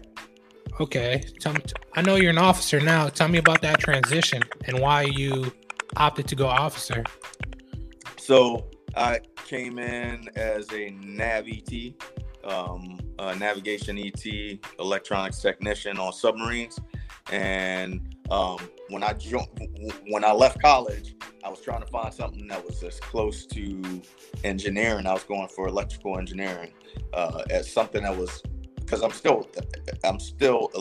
Okay. 0.79 1.23
Tell 1.39 1.53
me, 1.53 1.61
I 1.95 2.01
know 2.01 2.15
you're 2.15 2.31
an 2.31 2.37
officer 2.37 2.79
now. 2.79 3.09
Tell 3.09 3.27
me 3.27 3.37
about 3.37 3.61
that 3.61 3.79
transition 3.79 4.41
and 4.65 4.79
why 4.79 5.03
you 5.03 5.51
opted 5.97 6.27
to 6.27 6.35
go 6.35 6.47
officer. 6.47 7.03
So 8.17 8.67
I 8.95 9.19
came 9.47 9.79
in 9.79 10.29
as 10.35 10.71
a 10.71 10.91
Nav 10.91 11.45
ET, 11.47 11.93
um, 12.43 12.99
navigation 13.37 13.97
ET, 13.97 14.59
electronics 14.79 15.41
technician 15.41 15.97
on 15.97 16.13
submarines, 16.13 16.79
and 17.31 18.12
um, 18.33 18.57
when 18.89 19.03
I 19.03 19.13
joined, 19.13 19.47
when 20.07 20.25
I 20.25 20.31
left 20.31 20.59
college, 20.59 21.15
I 21.43 21.49
was 21.49 21.61
trying 21.61 21.81
to 21.81 21.87
find 21.87 22.11
something 22.11 22.47
that 22.47 22.65
was 22.65 22.81
as 22.83 22.99
close 22.99 23.45
to 23.47 24.01
engineering. 24.43 25.05
I 25.05 25.13
was 25.13 25.23
going 25.23 25.47
for 25.49 25.67
electrical 25.67 26.17
engineering 26.17 26.71
uh, 27.13 27.43
as 27.51 27.71
something 27.71 28.01
that 28.01 28.17
was 28.17 28.41
because 28.75 29.03
I'm 29.03 29.11
still 29.11 29.47
I'm 30.03 30.19
still 30.19 30.71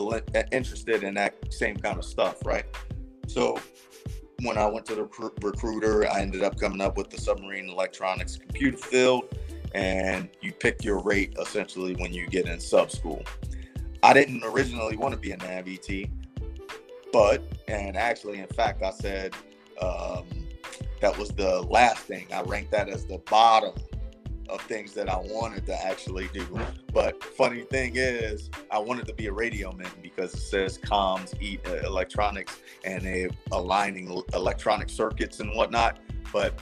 interested 0.51 1.03
in 1.03 1.13
that 1.13 1.53
same 1.53 1.77
kind 1.77 1.99
of 1.99 2.05
stuff, 2.05 2.43
right? 2.43 2.65
So 3.27 3.59
when 4.41 4.57
I 4.57 4.65
went 4.65 4.87
to 4.87 4.95
the 4.95 5.03
recruiter, 5.41 6.09
I 6.09 6.21
ended 6.21 6.43
up 6.43 6.59
coming 6.59 6.81
up 6.81 6.97
with 6.97 7.11
the 7.11 7.21
submarine 7.21 7.69
electronics 7.69 8.35
computer 8.35 8.77
field, 8.77 9.37
and 9.75 10.27
you 10.41 10.53
pick 10.53 10.83
your 10.83 11.03
rate 11.03 11.35
essentially 11.39 11.93
when 11.97 12.13
you 12.13 12.25
get 12.25 12.47
in 12.47 12.59
sub 12.59 12.89
school. 12.89 13.23
I 14.01 14.11
didn't 14.13 14.43
originally 14.43 14.97
want 14.97 15.13
to 15.13 15.19
be 15.19 15.31
a 15.31 15.37
Nav 15.37 15.67
but 17.13 17.43
and 17.67 17.95
actually, 17.95 18.39
in 18.39 18.47
fact, 18.47 18.83
I 18.83 18.89
said 18.89 19.33
um, 19.79 20.25
that 20.99 21.17
was 21.17 21.29
the 21.29 21.61
last 21.61 21.99
thing. 21.99 22.27
I 22.33 22.41
ranked 22.41 22.71
that 22.71 22.89
as 22.89 23.05
the 23.05 23.19
bottom 23.19 23.75
of 24.49 24.59
things 24.61 24.93
that 24.93 25.07
I 25.07 25.17
wanted 25.17 25.65
to 25.67 25.85
actually 25.85 26.27
do. 26.33 26.45
But 26.91 27.23
funny 27.23 27.61
thing 27.61 27.93
is, 27.95 28.49
I 28.71 28.79
wanted 28.79 29.07
to 29.07 29.13
be 29.13 29.27
a 29.27 29.31
radio 29.31 29.71
man 29.71 29.89
because 30.01 30.33
it 30.33 30.41
says 30.41 30.77
comms, 30.77 31.39
eat 31.41 31.61
uh, 31.67 31.75
electronics, 31.85 32.59
and 32.83 33.03
they 33.03 33.29
aligning 33.51 34.23
electronic 34.33 34.89
circuits 34.89 35.39
and 35.39 35.55
whatnot. 35.55 35.99
But 36.33 36.59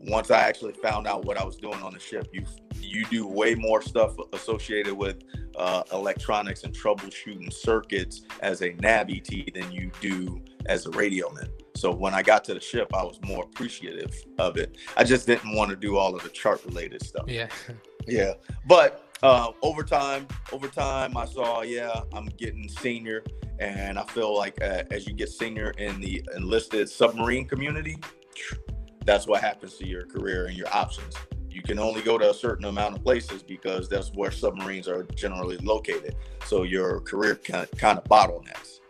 once 0.00 0.30
I 0.30 0.40
actually 0.40 0.72
found 0.72 1.06
out 1.06 1.24
what 1.24 1.36
I 1.36 1.44
was 1.44 1.56
doing 1.56 1.82
on 1.82 1.92
the 1.92 2.00
ship, 2.00 2.28
you 2.32 2.44
you 2.80 3.04
do 3.06 3.26
way 3.26 3.54
more 3.54 3.82
stuff 3.82 4.16
associated 4.32 4.94
with 4.94 5.22
uh, 5.56 5.82
electronics 5.92 6.64
and 6.64 6.74
troubleshooting 6.74 7.52
circuits 7.52 8.22
as 8.40 8.62
a 8.62 8.72
nav 8.80 9.10
ET 9.10 9.28
than 9.54 9.70
you 9.70 9.90
do 10.00 10.40
as 10.66 10.86
a 10.86 10.90
radio 10.90 11.30
man. 11.32 11.48
So 11.74 11.92
when 11.92 12.14
I 12.14 12.22
got 12.22 12.44
to 12.44 12.54
the 12.54 12.60
ship, 12.60 12.94
I 12.94 13.02
was 13.04 13.20
more 13.22 13.44
appreciative 13.44 14.14
of 14.38 14.56
it. 14.56 14.76
I 14.96 15.04
just 15.04 15.26
didn't 15.26 15.54
want 15.54 15.70
to 15.70 15.76
do 15.76 15.96
all 15.96 16.14
of 16.14 16.22
the 16.22 16.28
chart 16.30 16.64
related 16.64 17.04
stuff. 17.04 17.24
Yeah. 17.28 17.48
yeah. 18.06 18.32
But 18.66 19.06
uh, 19.22 19.52
over 19.62 19.82
time, 19.82 20.26
over 20.52 20.68
time, 20.68 21.16
I 21.16 21.26
saw, 21.26 21.62
yeah, 21.62 22.00
I'm 22.12 22.26
getting 22.26 22.68
senior, 22.68 23.22
and 23.58 23.98
I 23.98 24.04
feel 24.04 24.34
like 24.36 24.60
uh, 24.62 24.84
as 24.90 25.06
you 25.06 25.12
get 25.12 25.28
senior 25.28 25.70
in 25.72 26.00
the 26.00 26.22
enlisted 26.34 26.88
submarine 26.88 27.46
community, 27.46 27.98
that's 29.04 29.26
what 29.26 29.40
happens 29.40 29.76
to 29.76 29.86
your 29.86 30.06
career 30.06 30.46
and 30.46 30.56
your 30.56 30.68
options. 30.72 31.14
You 31.50 31.62
can 31.62 31.78
only 31.78 32.00
go 32.02 32.16
to 32.16 32.30
a 32.30 32.34
certain 32.34 32.66
amount 32.66 32.96
of 32.96 33.02
places 33.02 33.42
because 33.42 33.88
that's 33.88 34.10
where 34.14 34.30
submarines 34.30 34.86
are 34.86 35.02
generally 35.14 35.56
located. 35.58 36.14
So 36.46 36.62
your 36.62 37.00
career 37.00 37.34
kind 37.34 37.66
of, 37.72 38.04
bottlenecks 38.04 38.80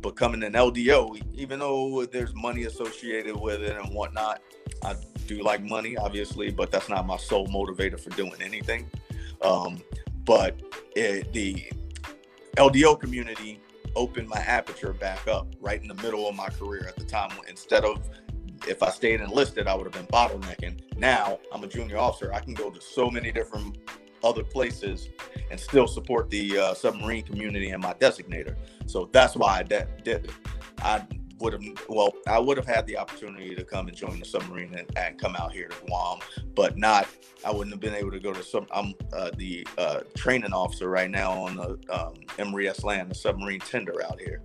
becoming 0.00 0.42
an 0.42 0.52
LDO, 0.52 1.20
even 1.34 1.58
though 1.58 2.04
there's 2.06 2.34
money 2.34 2.64
associated 2.64 3.36
with 3.36 3.62
it 3.62 3.76
and 3.76 3.94
whatnot. 3.94 4.40
I 4.84 4.94
do 5.26 5.42
like 5.42 5.62
money, 5.62 5.96
obviously, 5.96 6.50
but 6.50 6.70
that's 6.70 6.88
not 6.88 7.06
my 7.06 7.16
sole 7.16 7.46
motivator 7.48 7.98
for 7.98 8.10
doing 8.10 8.40
anything. 8.40 8.88
Um, 9.42 9.82
but 10.24 10.60
it, 10.94 11.32
the 11.32 11.64
LDO 12.56 13.00
community 13.00 13.60
opened 13.94 14.28
my 14.28 14.38
aperture 14.38 14.92
back 14.92 15.26
up 15.26 15.48
right 15.60 15.80
in 15.80 15.88
the 15.88 15.94
middle 15.94 16.28
of 16.28 16.36
my 16.36 16.48
career 16.48 16.86
at 16.86 16.96
the 16.96 17.04
time. 17.04 17.30
Instead 17.48 17.84
of 17.84 18.08
if 18.68 18.82
I 18.82 18.90
stayed 18.90 19.20
enlisted, 19.20 19.66
I 19.66 19.74
would 19.74 19.84
have 19.84 19.92
been 19.92 20.06
bottlenecking. 20.06 20.96
Now 20.96 21.38
I'm 21.52 21.64
a 21.64 21.66
junior 21.66 21.98
officer. 21.98 22.32
I 22.32 22.40
can 22.40 22.54
go 22.54 22.70
to 22.70 22.80
so 22.80 23.10
many 23.10 23.32
different 23.32 23.78
other 24.24 24.42
places 24.42 25.08
and 25.50 25.58
still 25.58 25.86
support 25.86 26.30
the 26.30 26.58
uh, 26.58 26.74
submarine 26.74 27.22
community 27.22 27.70
and 27.70 27.82
my 27.82 27.94
designator. 27.94 28.56
So 28.86 29.08
that's 29.12 29.36
why 29.36 29.58
I 29.58 29.62
de- 29.62 29.88
did 30.02 30.24
it. 30.24 30.30
I 30.78 31.06
would 31.38 31.52
have, 31.52 31.62
well, 31.88 32.12
I 32.26 32.38
would 32.38 32.56
have 32.56 32.66
had 32.66 32.86
the 32.86 32.96
opportunity 32.96 33.54
to 33.54 33.64
come 33.64 33.88
and 33.88 33.96
join 33.96 34.18
the 34.18 34.24
submarine 34.24 34.74
and, 34.74 34.90
and, 34.96 35.18
come 35.18 35.36
out 35.36 35.52
here 35.52 35.68
to 35.68 35.76
Guam, 35.86 36.20
but 36.54 36.78
not, 36.78 37.06
I 37.44 37.50
wouldn't 37.50 37.72
have 37.72 37.80
been 37.80 37.94
able 37.94 38.10
to 38.10 38.20
go 38.20 38.32
to 38.32 38.42
some, 38.42 38.66
I'm 38.72 38.94
uh, 39.12 39.30
the 39.36 39.66
uh, 39.76 40.00
training 40.16 40.52
officer 40.52 40.88
right 40.88 41.10
now 41.10 41.32
on 41.32 41.56
the 41.56 41.78
um. 41.90 42.14
Land, 42.82 43.10
the 43.10 43.14
submarine 43.14 43.60
tender 43.60 44.02
out 44.04 44.20
here. 44.20 44.42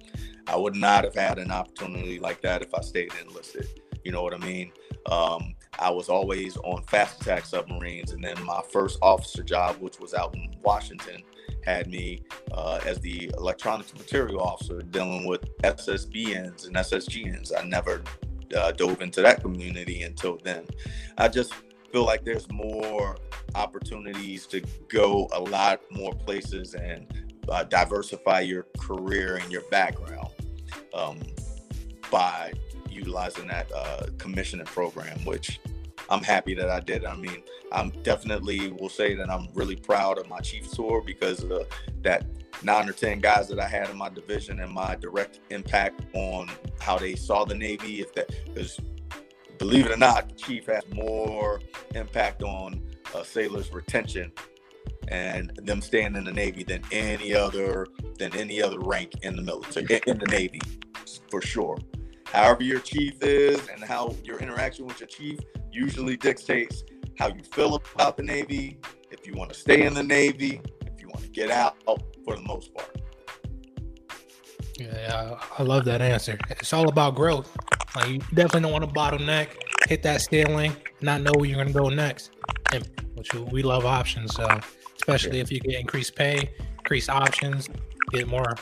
I 0.47 0.55
would 0.55 0.75
not 0.75 1.03
have 1.03 1.15
had 1.15 1.37
an 1.37 1.51
opportunity 1.51 2.19
like 2.19 2.41
that 2.41 2.61
if 2.61 2.73
I 2.73 2.81
stayed 2.81 3.11
enlisted. 3.25 3.80
You 4.03 4.11
know 4.11 4.23
what 4.23 4.33
I 4.33 4.37
mean? 4.37 4.71
Um, 5.07 5.55
I 5.79 5.89
was 5.89 6.09
always 6.09 6.57
on 6.57 6.83
fast 6.83 7.21
attack 7.21 7.45
submarines, 7.45 8.11
and 8.11 8.23
then 8.23 8.41
my 8.45 8.61
first 8.71 8.99
officer 9.01 9.43
job, 9.43 9.77
which 9.79 9.99
was 9.99 10.13
out 10.13 10.35
in 10.35 10.53
Washington, 10.61 11.23
had 11.65 11.87
me 11.87 12.23
uh, 12.51 12.79
as 12.85 12.99
the 12.99 13.31
electronics 13.37 13.93
material 13.93 14.41
officer 14.41 14.81
dealing 14.81 15.25
with 15.25 15.41
SSBNs 15.59 16.67
and 16.67 16.75
SSGNs. 16.75 17.51
I 17.57 17.63
never 17.63 18.03
uh, 18.55 18.71
dove 18.71 19.01
into 19.01 19.21
that 19.21 19.41
community 19.41 20.03
until 20.03 20.37
then. 20.43 20.65
I 21.17 21.27
just 21.27 21.53
feel 21.91 22.05
like 22.05 22.23
there's 22.23 22.49
more 22.51 23.17
opportunities 23.55 24.47
to 24.47 24.61
go 24.87 25.27
a 25.33 25.39
lot 25.39 25.81
more 25.91 26.13
places 26.13 26.73
and 26.73 27.31
uh, 27.49 27.63
diversify 27.63 28.41
your 28.41 28.65
career 28.77 29.37
and 29.37 29.51
your 29.51 29.63
background 29.69 30.29
um, 30.93 31.19
by 32.09 32.53
utilizing 32.91 33.47
that 33.47 33.71
uh, 33.75 34.07
commissioning 34.17 34.65
program, 34.65 35.17
which 35.25 35.59
I'm 36.09 36.23
happy 36.23 36.53
that 36.55 36.69
I 36.69 36.79
did. 36.79 37.05
I 37.05 37.15
mean, 37.15 37.43
I'm 37.71 37.89
definitely 38.03 38.71
will 38.71 38.89
say 38.89 39.15
that 39.15 39.29
I'm 39.29 39.47
really 39.53 39.75
proud 39.75 40.17
of 40.17 40.27
my 40.27 40.39
Chiefs 40.39 40.75
tour 40.75 41.01
because 41.05 41.43
of 41.43 41.67
that 42.01 42.25
nine 42.63 42.89
or 42.89 42.93
ten 42.93 43.19
guys 43.19 43.47
that 43.47 43.59
I 43.59 43.67
had 43.67 43.89
in 43.89 43.97
my 43.97 44.09
division 44.09 44.59
and 44.59 44.71
my 44.71 44.95
direct 44.95 45.39
impact 45.49 46.01
on 46.13 46.49
how 46.79 46.97
they 46.97 47.15
saw 47.15 47.45
the 47.45 47.55
Navy. 47.55 48.01
If 48.01 48.13
that 48.13 48.29
because 48.45 48.79
believe 49.57 49.85
it 49.85 49.91
or 49.91 49.97
not, 49.97 50.35
Chief 50.37 50.65
has 50.67 50.83
more 50.91 51.61
impact 51.95 52.43
on 52.43 52.81
uh, 53.15 53.23
sailors' 53.23 53.71
retention 53.71 54.31
and 55.07 55.51
them 55.63 55.81
staying 55.81 56.15
in 56.15 56.23
the 56.23 56.31
Navy 56.31 56.63
than 56.63 56.81
any 56.91 57.33
other 57.33 57.87
than 58.17 58.35
any 58.35 58.61
other 58.61 58.79
rank 58.79 59.13
in 59.23 59.35
the 59.35 59.41
military 59.41 60.01
in 60.07 60.17
the 60.17 60.27
Navy, 60.27 60.61
for 61.29 61.41
sure. 61.41 61.77
However, 62.31 62.63
your 62.63 62.79
chief 62.79 63.21
is 63.21 63.67
and 63.67 63.83
how 63.83 64.15
your 64.23 64.39
interaction 64.39 64.85
with 64.85 64.99
your 64.99 65.07
chief 65.07 65.39
usually 65.71 66.15
dictates 66.15 66.83
how 67.17 67.27
you 67.27 67.43
feel 67.51 67.75
about 67.93 68.17
the 68.17 68.23
Navy, 68.23 68.79
if 69.11 69.27
you 69.27 69.33
want 69.33 69.51
to 69.51 69.59
stay 69.59 69.85
in 69.85 69.93
the 69.93 70.03
Navy, 70.03 70.61
if 70.85 71.01
you 71.01 71.07
want 71.07 71.21
to 71.21 71.29
get 71.29 71.51
out 71.51 71.75
for 72.23 72.35
the 72.35 72.41
most 72.43 72.73
part. 72.73 73.01
Yeah, 74.79 75.37
I 75.57 75.63
love 75.63 75.85
that 75.85 76.01
answer. 76.01 76.39
It's 76.49 76.73
all 76.73 76.87
about 76.89 77.15
growth. 77.15 77.55
Like 77.95 78.07
you 78.07 78.19
definitely 78.33 78.61
don't 78.61 78.71
want 78.71 78.87
to 78.87 78.91
bottleneck, 78.91 79.49
hit 79.87 80.01
that 80.03 80.21
ceiling, 80.21 80.75
not 81.01 81.21
know 81.21 81.31
where 81.35 81.45
you're 81.45 81.57
gonna 81.57 81.73
go 81.73 81.89
next. 81.89 82.31
And 82.71 82.89
which 83.15 83.33
we 83.33 83.61
love 83.61 83.85
options. 83.85 84.33
So 84.33 84.47
especially 84.95 85.37
yeah. 85.37 85.43
if 85.43 85.51
you 85.51 85.59
get 85.59 85.79
increased 85.79 86.15
pay, 86.15 86.49
increased 86.79 87.09
options, 87.09 87.69
get 88.11 88.27
more 88.27 88.55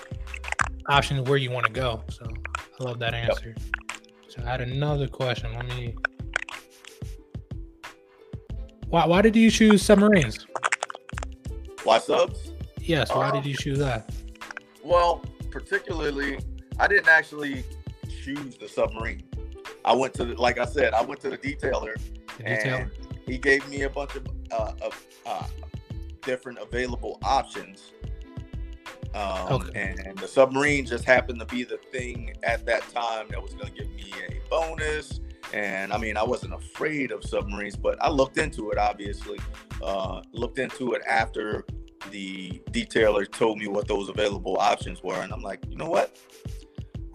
options 0.90 1.30
where 1.30 1.38
you 1.38 1.52
want 1.52 1.66
to 1.66 1.72
go. 1.72 2.04
So 2.10 2.26
I 2.58 2.84
love 2.84 3.00
that 3.00 3.14
answer. 3.14 3.56
Yep. 3.56 4.02
So 4.28 4.42
I 4.44 4.46
had 4.46 4.62
another 4.62 5.08
question. 5.08 5.54
Let 5.54 5.68
me. 5.68 5.96
Why, 8.88 9.06
why 9.06 9.22
did 9.22 9.36
you 9.36 9.52
choose 9.52 9.84
submarines? 9.84 10.48
Why 11.84 12.00
subs? 12.00 12.52
Yes. 12.80 13.10
Why 13.10 13.32
did 13.32 13.46
you 13.46 13.56
choose 13.56 13.78
that? 13.80 14.12
Well, 14.84 15.24
particularly, 15.52 16.40
I 16.80 16.88
didn't 16.88 17.08
actually 17.08 17.64
choose 18.24 18.58
the 18.58 18.68
submarine. 18.68 19.24
I 19.86 19.94
went 19.94 20.14
to, 20.16 20.26
the, 20.26 20.36
like 20.36 20.58
I 20.58 20.66
said, 20.66 20.94
I 20.94 21.02
went 21.02 21.22
to 21.22 21.30
the 21.30 21.38
detailer, 21.38 21.96
the 22.38 22.44
detailer? 22.44 22.82
and 22.82 22.92
he 23.26 23.38
gave 23.38 23.68
me 23.70 23.84
a 23.84 23.90
bunch 23.90 24.16
of, 24.16 24.28
uh, 24.52 24.74
of 24.82 25.06
uh, 25.26 25.46
different 26.22 26.60
available 26.60 27.20
options. 27.24 27.92
Um, 29.14 29.54
okay. 29.54 29.96
And 30.06 30.18
the 30.18 30.28
submarine 30.28 30.86
just 30.86 31.04
happened 31.04 31.40
to 31.40 31.46
be 31.46 31.64
the 31.64 31.78
thing 31.92 32.34
at 32.44 32.66
that 32.66 32.88
time 32.94 33.28
that 33.30 33.42
was 33.42 33.54
going 33.54 33.74
to 33.74 33.84
give 33.84 33.90
me 33.92 34.14
a 34.30 34.50
bonus. 34.50 35.20
And 35.54 35.92
I 35.92 35.98
mean, 35.98 36.16
I 36.16 36.24
wasn't 36.24 36.54
afraid 36.54 37.12
of 37.12 37.24
submarines, 37.24 37.76
but 37.76 38.02
I 38.04 38.10
looked 38.10 38.38
into 38.38 38.70
it, 38.72 38.78
obviously. 38.78 39.40
Uh, 39.82 40.22
looked 40.32 40.60
into 40.60 40.94
it 40.94 41.02
after 41.08 41.66
the 42.12 42.62
detailer 42.72 43.30
told 43.30 43.58
me 43.58 43.68
what 43.68 43.88
those 43.88 44.10
available 44.10 44.58
options 44.60 45.02
were. 45.04 45.22
And 45.22 45.34
I'm 45.34 45.42
like, 45.42 45.64
you 45.70 45.76
know 45.76 45.90
what? 45.90 46.18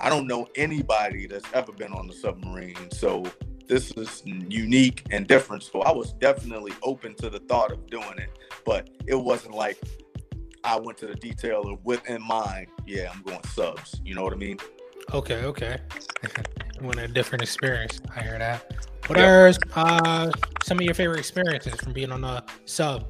I 0.00 0.08
don't 0.08 0.26
know 0.26 0.48
anybody 0.56 1.26
that's 1.26 1.48
ever 1.54 1.72
been 1.72 1.92
on 1.92 2.06
the 2.06 2.12
submarine. 2.12 2.90
So 2.90 3.24
this 3.66 3.92
is 3.92 4.22
unique 4.24 5.04
and 5.10 5.26
different. 5.26 5.62
So 5.62 5.82
I 5.82 5.92
was 5.92 6.12
definitely 6.14 6.72
open 6.82 7.14
to 7.16 7.30
the 7.30 7.38
thought 7.40 7.72
of 7.72 7.86
doing 7.88 8.18
it, 8.18 8.30
but 8.64 8.90
it 9.06 9.14
wasn't 9.14 9.54
like 9.54 9.78
I 10.64 10.78
went 10.78 10.96
to 10.98 11.06
the 11.06 11.14
detailer 11.14 11.78
with 11.84 12.06
in 12.08 12.22
mind. 12.22 12.68
Yeah, 12.86 13.10
I'm 13.12 13.22
going 13.22 13.42
subs. 13.44 14.00
You 14.04 14.14
know 14.14 14.22
what 14.22 14.32
I 14.32 14.36
mean? 14.36 14.58
Okay, 15.12 15.44
okay. 15.44 15.78
Went 16.80 16.98
a 16.98 17.06
different 17.06 17.42
experience. 17.42 18.00
I 18.16 18.22
hear 18.22 18.38
that. 18.38 18.74
What 19.06 19.18
yep. 19.18 19.28
are 19.28 19.52
uh, 19.76 20.30
some 20.64 20.78
of 20.78 20.82
your 20.82 20.94
favorite 20.94 21.18
experiences 21.18 21.74
from 21.74 21.92
being 21.92 22.10
on 22.10 22.24
a 22.24 22.42
sub 22.64 23.06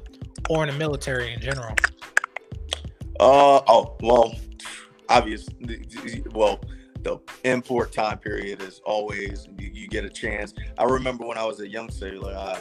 or 0.49 0.63
in 0.65 0.71
the 0.71 0.77
military 0.77 1.33
in 1.33 1.39
general? 1.39 1.73
Uh 3.19 3.61
oh, 3.67 3.95
well, 4.01 4.35
obvious. 5.07 5.47
Well, 6.33 6.59
the 7.01 7.19
import 7.45 7.93
time 7.93 8.17
period 8.17 8.61
is 8.61 8.81
always 8.85 9.47
you, 9.57 9.69
you, 9.73 9.87
get 9.87 10.03
a 10.03 10.09
chance. 10.09 10.53
I 10.77 10.83
remember 10.83 11.25
when 11.25 11.37
I 11.37 11.45
was 11.45 11.61
a 11.61 11.67
young 11.67 11.89
sailor, 11.89 12.35
I, 12.35 12.59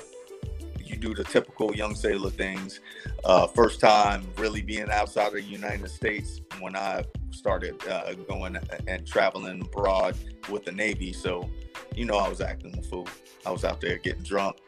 you 0.94 1.00
do 1.00 1.14
the 1.14 1.24
typical 1.24 1.74
young 1.74 1.94
sailor 1.94 2.30
things. 2.30 2.80
Uh, 3.24 3.46
first 3.48 3.80
time 3.80 4.26
really 4.36 4.62
being 4.62 4.90
outside 4.90 5.28
of 5.28 5.32
the 5.34 5.42
United 5.42 5.88
States 5.90 6.40
when 6.60 6.76
I 6.76 7.04
started 7.30 7.86
uh, 7.88 8.14
going 8.14 8.56
and 8.86 9.06
traveling 9.06 9.60
abroad 9.60 10.16
with 10.48 10.64
the 10.64 10.72
Navy. 10.72 11.12
So, 11.12 11.48
you 11.94 12.04
know, 12.04 12.16
I 12.16 12.28
was 12.28 12.40
acting 12.40 12.72
the 12.72 12.82
fool. 12.82 13.08
I 13.44 13.50
was 13.50 13.64
out 13.64 13.80
there 13.80 13.98
getting 13.98 14.22
drunk. 14.22 14.58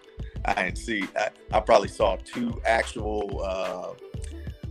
I 0.44 0.54
didn't 0.54 0.78
see. 0.78 1.04
I, 1.16 1.28
I 1.52 1.60
probably 1.60 1.88
saw 1.88 2.16
two 2.16 2.60
actual 2.64 3.42
uh, 3.42 3.92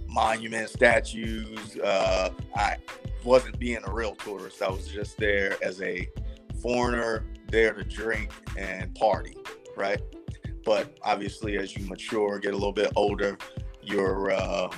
monument 0.07 0.69
statues. 0.69 1.77
Uh, 1.77 2.31
I 2.55 2.77
wasn't 3.23 3.57
being 3.59 3.79
a 3.85 3.91
real 3.91 4.15
tourist. 4.15 4.61
I 4.61 4.69
was 4.69 4.87
just 4.87 5.17
there 5.17 5.57
as 5.61 5.81
a 5.81 6.09
foreigner, 6.61 7.25
there 7.47 7.73
to 7.73 7.83
drink 7.83 8.31
and 8.57 8.93
party, 8.95 9.37
right? 9.77 10.01
But 10.65 10.97
obviously, 11.03 11.57
as 11.57 11.77
you 11.77 11.87
mature, 11.87 12.39
get 12.39 12.53
a 12.53 12.57
little 12.57 12.73
bit 12.73 12.91
older, 12.95 13.37
your 13.81 14.31
uh, 14.31 14.69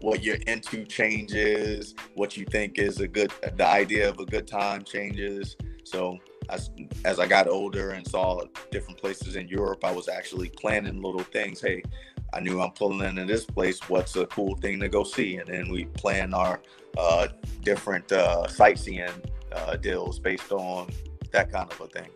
what 0.00 0.22
you're 0.22 0.36
into 0.46 0.84
changes. 0.84 1.94
What 2.14 2.36
you 2.36 2.44
think 2.44 2.78
is 2.78 3.00
a 3.00 3.08
good, 3.08 3.32
the 3.56 3.66
idea 3.66 4.08
of 4.08 4.18
a 4.18 4.24
good 4.24 4.46
time 4.46 4.82
changes. 4.82 5.56
So 5.84 6.18
as, 6.50 6.70
as 7.04 7.18
I 7.18 7.26
got 7.26 7.48
older 7.48 7.90
and 7.90 8.06
saw 8.06 8.42
different 8.70 9.00
places 9.00 9.36
in 9.36 9.48
Europe, 9.48 9.84
I 9.84 9.92
was 9.92 10.08
actually 10.08 10.50
planning 10.50 11.02
little 11.02 11.22
things. 11.22 11.60
Hey, 11.60 11.82
I 12.32 12.40
knew 12.40 12.60
I'm 12.60 12.72
pulling 12.72 13.06
into 13.06 13.24
this 13.24 13.44
place. 13.44 13.80
What's 13.88 14.16
a 14.16 14.26
cool 14.26 14.56
thing 14.56 14.80
to 14.80 14.88
go 14.88 15.04
see? 15.04 15.36
And 15.36 15.48
then 15.48 15.70
we 15.70 15.86
plan 15.86 16.34
our 16.34 16.60
uh, 16.96 17.28
different 17.62 18.10
uh, 18.12 18.46
sightseeing 18.48 19.10
uh, 19.52 19.76
deals 19.76 20.18
based 20.18 20.52
on 20.52 20.90
that 21.32 21.50
kind 21.52 21.70
of 21.70 21.80
a 21.80 21.86
thing. 21.86 22.10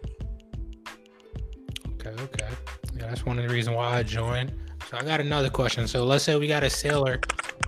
Okay, 1.94 2.22
okay. 2.22 2.48
Yeah, 2.94 3.09
that's 3.09 3.24
one 3.24 3.38
of 3.38 3.46
the 3.46 3.52
reasons 3.52 3.76
why 3.76 3.96
I 3.98 4.02
joined. 4.02 4.52
So 4.90 4.96
I 4.96 5.02
got 5.02 5.20
another 5.20 5.50
question. 5.50 5.87
So 5.87 6.05
let's 6.05 6.24
say 6.24 6.37
we 6.37 6.46
got 6.46 6.62
a 6.62 6.70
sailor 6.70 7.20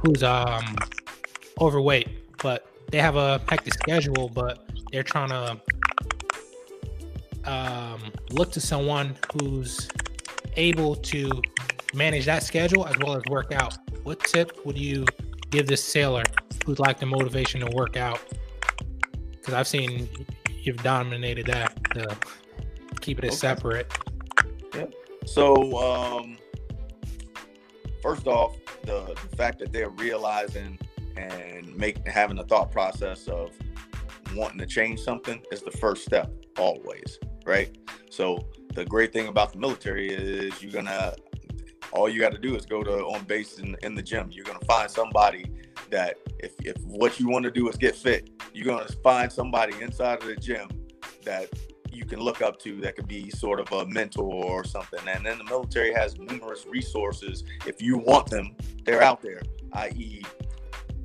who's 0.03 0.23
um 0.23 0.77
overweight, 1.61 2.09
but 2.43 2.67
they 2.91 2.99
have 2.99 3.17
a 3.17 3.41
hectic 3.49 3.75
schedule, 3.75 4.29
but 4.29 4.69
they're 4.93 5.03
trying 5.03 5.31
to 5.31 5.61
um, 7.45 8.01
look 8.31 8.53
to 8.53 8.61
someone 8.61 9.17
who's 9.33 9.89
able 10.57 10.95
to 10.97 11.31
manage 11.95 12.27
that 12.27 12.43
schedule 12.43 12.87
as 12.87 12.97
well 12.99 13.17
as 13.17 13.23
work 13.29 13.53
out. 13.53 13.77
What 14.03 14.21
tip 14.21 14.65
would 14.65 14.79
you 14.79 15.05
give 15.51 15.67
this 15.67 15.83
sailor 15.83 16.23
who'd 16.65 16.79
like 16.79 16.99
the 16.99 17.07
motivation 17.07 17.61
to 17.61 17.71
work 17.75 17.97
out? 17.97 18.21
Because 19.33 19.55
I've 19.55 19.69
seen 19.69 20.09
you've 20.63 20.83
dominated 20.83 21.47
that 21.47 21.77
to 21.95 22.17
keep 23.01 23.19
it 23.19 23.27
okay. 23.27 23.35
separate. 23.35 23.93
So, 25.25 25.77
um, 25.79 26.39
first 28.03 28.27
off, 28.27 28.57
the, 28.85 29.17
the 29.31 29.37
fact 29.37 29.59
that 29.61 29.73
they're 29.73 29.91
realizing 29.91 30.79
and 31.17 31.75
making 31.77 32.05
having 32.07 32.39
a 32.39 32.45
thought 32.45 32.71
process 32.71 33.29
of 33.29 33.51
wanting 34.35 34.59
to 34.59 34.67
change 34.67 35.01
something 35.01 35.43
is 35.53 35.63
the 35.63 35.71
first 35.71 36.05
step 36.05 36.31
always, 36.59 37.19
right? 37.47 37.77
So 38.11 38.47
the 38.75 38.85
great 38.85 39.13
thing 39.13 39.29
about 39.29 39.53
the 39.53 39.59
military 39.59 40.09
is 40.09 40.63
you're 40.63 40.73
gonna 40.73 41.15
all 41.93 42.09
you 42.09 42.21
got 42.21 42.33
to 42.33 42.39
do 42.39 42.57
is 42.57 42.67
go 42.67 42.83
to 42.83 43.05
on 43.07 43.25
base 43.25 43.59
in, 43.59 43.77
in 43.83 43.95
the 43.95 44.03
gym. 44.03 44.29
You're 44.33 44.45
gonna 44.45 44.59
find 44.67 44.91
somebody 44.91 45.47
that 45.91 46.17
if, 46.41 46.53
if 46.61 46.77
what 46.83 47.21
you 47.21 47.29
want 47.29 47.45
to 47.45 47.51
do 47.51 47.69
is 47.69 47.77
get 47.77 47.95
fit, 47.95 48.31
you're 48.53 48.67
gonna 48.67 48.89
find 49.03 49.31
somebody 49.31 49.81
inside 49.81 50.23
of 50.23 50.29
the 50.29 50.37
gym 50.37 50.69
that 51.25 51.49
you 51.95 52.05
can 52.05 52.21
look 52.21 52.43
up 52.43 52.59
to 52.61 52.81
that 52.81 52.97
could 52.97 53.09
be 53.09 53.31
sort 53.31 53.61
of 53.61 53.71
a 53.73 53.87
mentor 53.87 54.45
or 54.45 54.65
something. 54.65 55.01
And 55.07 55.25
then 55.25 55.39
the 55.39 55.45
military 55.45 55.93
has 55.93 56.19
numerous 56.19 56.67
resources. 56.67 57.45
If 57.67 57.81
you 57.81 57.99
want 57.99 58.29
them, 58.29 58.57
they're 58.85 59.03
out 59.03 59.23
there, 59.23 59.43
i.e., 59.75 60.23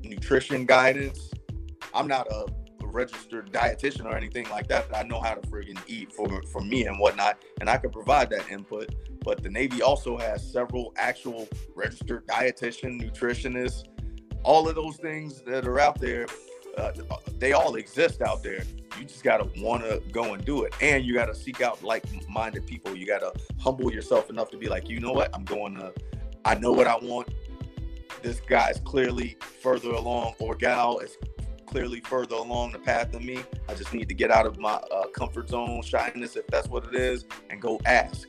nutrition 0.03 0.65
guidance. 0.65 1.31
I'm 1.93 2.07
not 2.07 2.27
a 2.31 2.45
registered 2.89 3.51
dietitian 3.51 4.05
or 4.05 4.15
anything 4.15 4.49
like 4.49 4.67
that. 4.67 4.87
I 4.93 5.03
know 5.03 5.21
how 5.21 5.35
to 5.35 5.41
friggin' 5.47 5.79
eat 5.87 6.11
for 6.11 6.41
for 6.51 6.61
me 6.61 6.85
and 6.85 6.99
whatnot, 6.99 7.37
and 7.61 7.69
I 7.69 7.77
can 7.77 7.91
provide 7.91 8.29
that 8.31 8.49
input. 8.49 8.95
But 9.23 9.43
the 9.43 9.49
Navy 9.49 9.81
also 9.81 10.17
has 10.17 10.49
several 10.51 10.93
actual 10.97 11.47
registered 11.75 12.25
dietitian, 12.27 13.01
nutritionists, 13.01 13.83
all 14.43 14.67
of 14.67 14.75
those 14.75 14.97
things 14.97 15.41
that 15.43 15.67
are 15.67 15.79
out 15.79 15.99
there. 15.99 16.25
Uh, 16.79 17.17
they 17.37 17.53
all 17.53 17.75
exist 17.75 18.21
out 18.21 18.43
there. 18.43 18.63
You 18.97 19.05
just 19.05 19.23
gotta 19.23 19.49
want 19.61 19.83
to 19.83 20.01
go 20.11 20.33
and 20.33 20.43
do 20.43 20.63
it, 20.63 20.73
and 20.81 21.03
you 21.03 21.13
gotta 21.13 21.35
seek 21.35 21.61
out 21.61 21.83
like-minded 21.83 22.65
people. 22.65 22.95
You 22.95 23.05
gotta 23.05 23.33
humble 23.59 23.91
yourself 23.91 24.29
enough 24.29 24.49
to 24.51 24.57
be 24.57 24.67
like, 24.67 24.89
you 24.89 24.99
know 24.99 25.11
what, 25.11 25.29
I'm 25.33 25.45
going 25.45 25.75
to. 25.75 25.93
I 26.45 26.55
know 26.55 26.71
what 26.71 26.87
I 26.87 26.97
want. 26.97 27.29
This 28.21 28.41
guy 28.41 28.69
is 28.69 28.79
clearly 28.79 29.37
further 29.61 29.91
along, 29.91 30.33
or 30.39 30.55
gal 30.55 30.99
is 30.99 31.17
clearly 31.65 32.01
further 32.01 32.35
along 32.35 32.71
the 32.71 32.79
path 32.79 33.11
than 33.11 33.25
me. 33.25 33.43
I 33.69 33.75
just 33.75 33.93
need 33.93 34.09
to 34.09 34.15
get 34.15 34.31
out 34.31 34.45
of 34.45 34.57
my 34.57 34.73
uh, 34.73 35.07
comfort 35.13 35.49
zone, 35.49 35.81
shyness, 35.83 36.35
if 36.35 36.47
that's 36.47 36.67
what 36.67 36.85
it 36.85 36.95
is, 36.95 37.25
and 37.49 37.61
go 37.61 37.79
ask. 37.85 38.27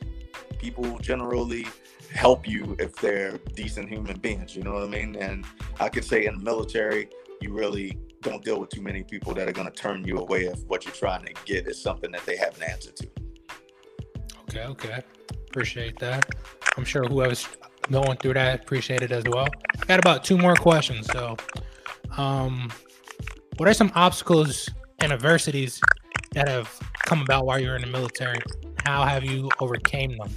People 0.59 0.99
generally 0.99 1.65
help 2.13 2.47
you 2.47 2.75
if 2.79 2.95
they're 2.97 3.39
decent 3.55 3.89
human 3.89 4.19
beings. 4.19 4.55
You 4.55 4.63
know 4.63 4.73
what 4.73 4.83
I 4.83 4.87
mean? 4.87 5.15
And 5.15 5.45
I 5.79 5.89
could 5.89 6.05
say 6.05 6.25
in 6.25 6.37
the 6.37 6.43
military, 6.43 7.09
you 7.41 7.51
really 7.51 7.97
don't 8.21 8.43
deal 8.43 8.59
with 8.59 8.69
too 8.69 8.81
many 8.81 9.03
people 9.03 9.33
that 9.33 9.47
are 9.47 9.51
going 9.51 9.67
to 9.67 9.73
turn 9.73 10.03
you 10.05 10.17
away 10.17 10.45
if 10.45 10.59
what 10.67 10.85
you're 10.85 10.93
trying 10.93 11.25
to 11.25 11.33
get 11.45 11.67
is 11.67 11.81
something 11.81 12.11
that 12.11 12.25
they 12.25 12.37
have 12.37 12.55
an 12.57 12.63
answer 12.63 12.91
to. 12.91 13.07
Okay, 14.49 14.63
okay. 14.65 15.01
Appreciate 15.49 15.99
that. 15.99 16.25
I'm 16.77 16.85
sure 16.85 17.03
whoever's 17.03 17.47
going 17.89 18.17
through 18.17 18.33
that 18.33 18.61
appreciate 18.61 19.01
it 19.01 19.11
as 19.11 19.23
well. 19.27 19.47
I 19.81 19.85
got 19.85 19.99
about 19.99 20.23
two 20.23 20.37
more 20.37 20.55
questions. 20.55 21.07
So, 21.07 21.35
um, 22.17 22.71
what 23.57 23.67
are 23.67 23.73
some 23.73 23.91
obstacles 23.95 24.69
and 24.99 25.11
adversities 25.11 25.81
that 26.33 26.47
have 26.47 26.69
come 27.05 27.21
about 27.21 27.45
while 27.45 27.59
you're 27.59 27.75
in 27.75 27.81
the 27.81 27.87
military? 27.87 28.39
How 28.85 29.05
have 29.05 29.23
you 29.23 29.49
overcame 29.59 30.17
them? 30.17 30.33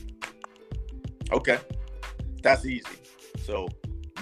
Okay, 1.33 1.59
that's 2.43 2.67
easy. 2.67 2.85
So 3.39 3.69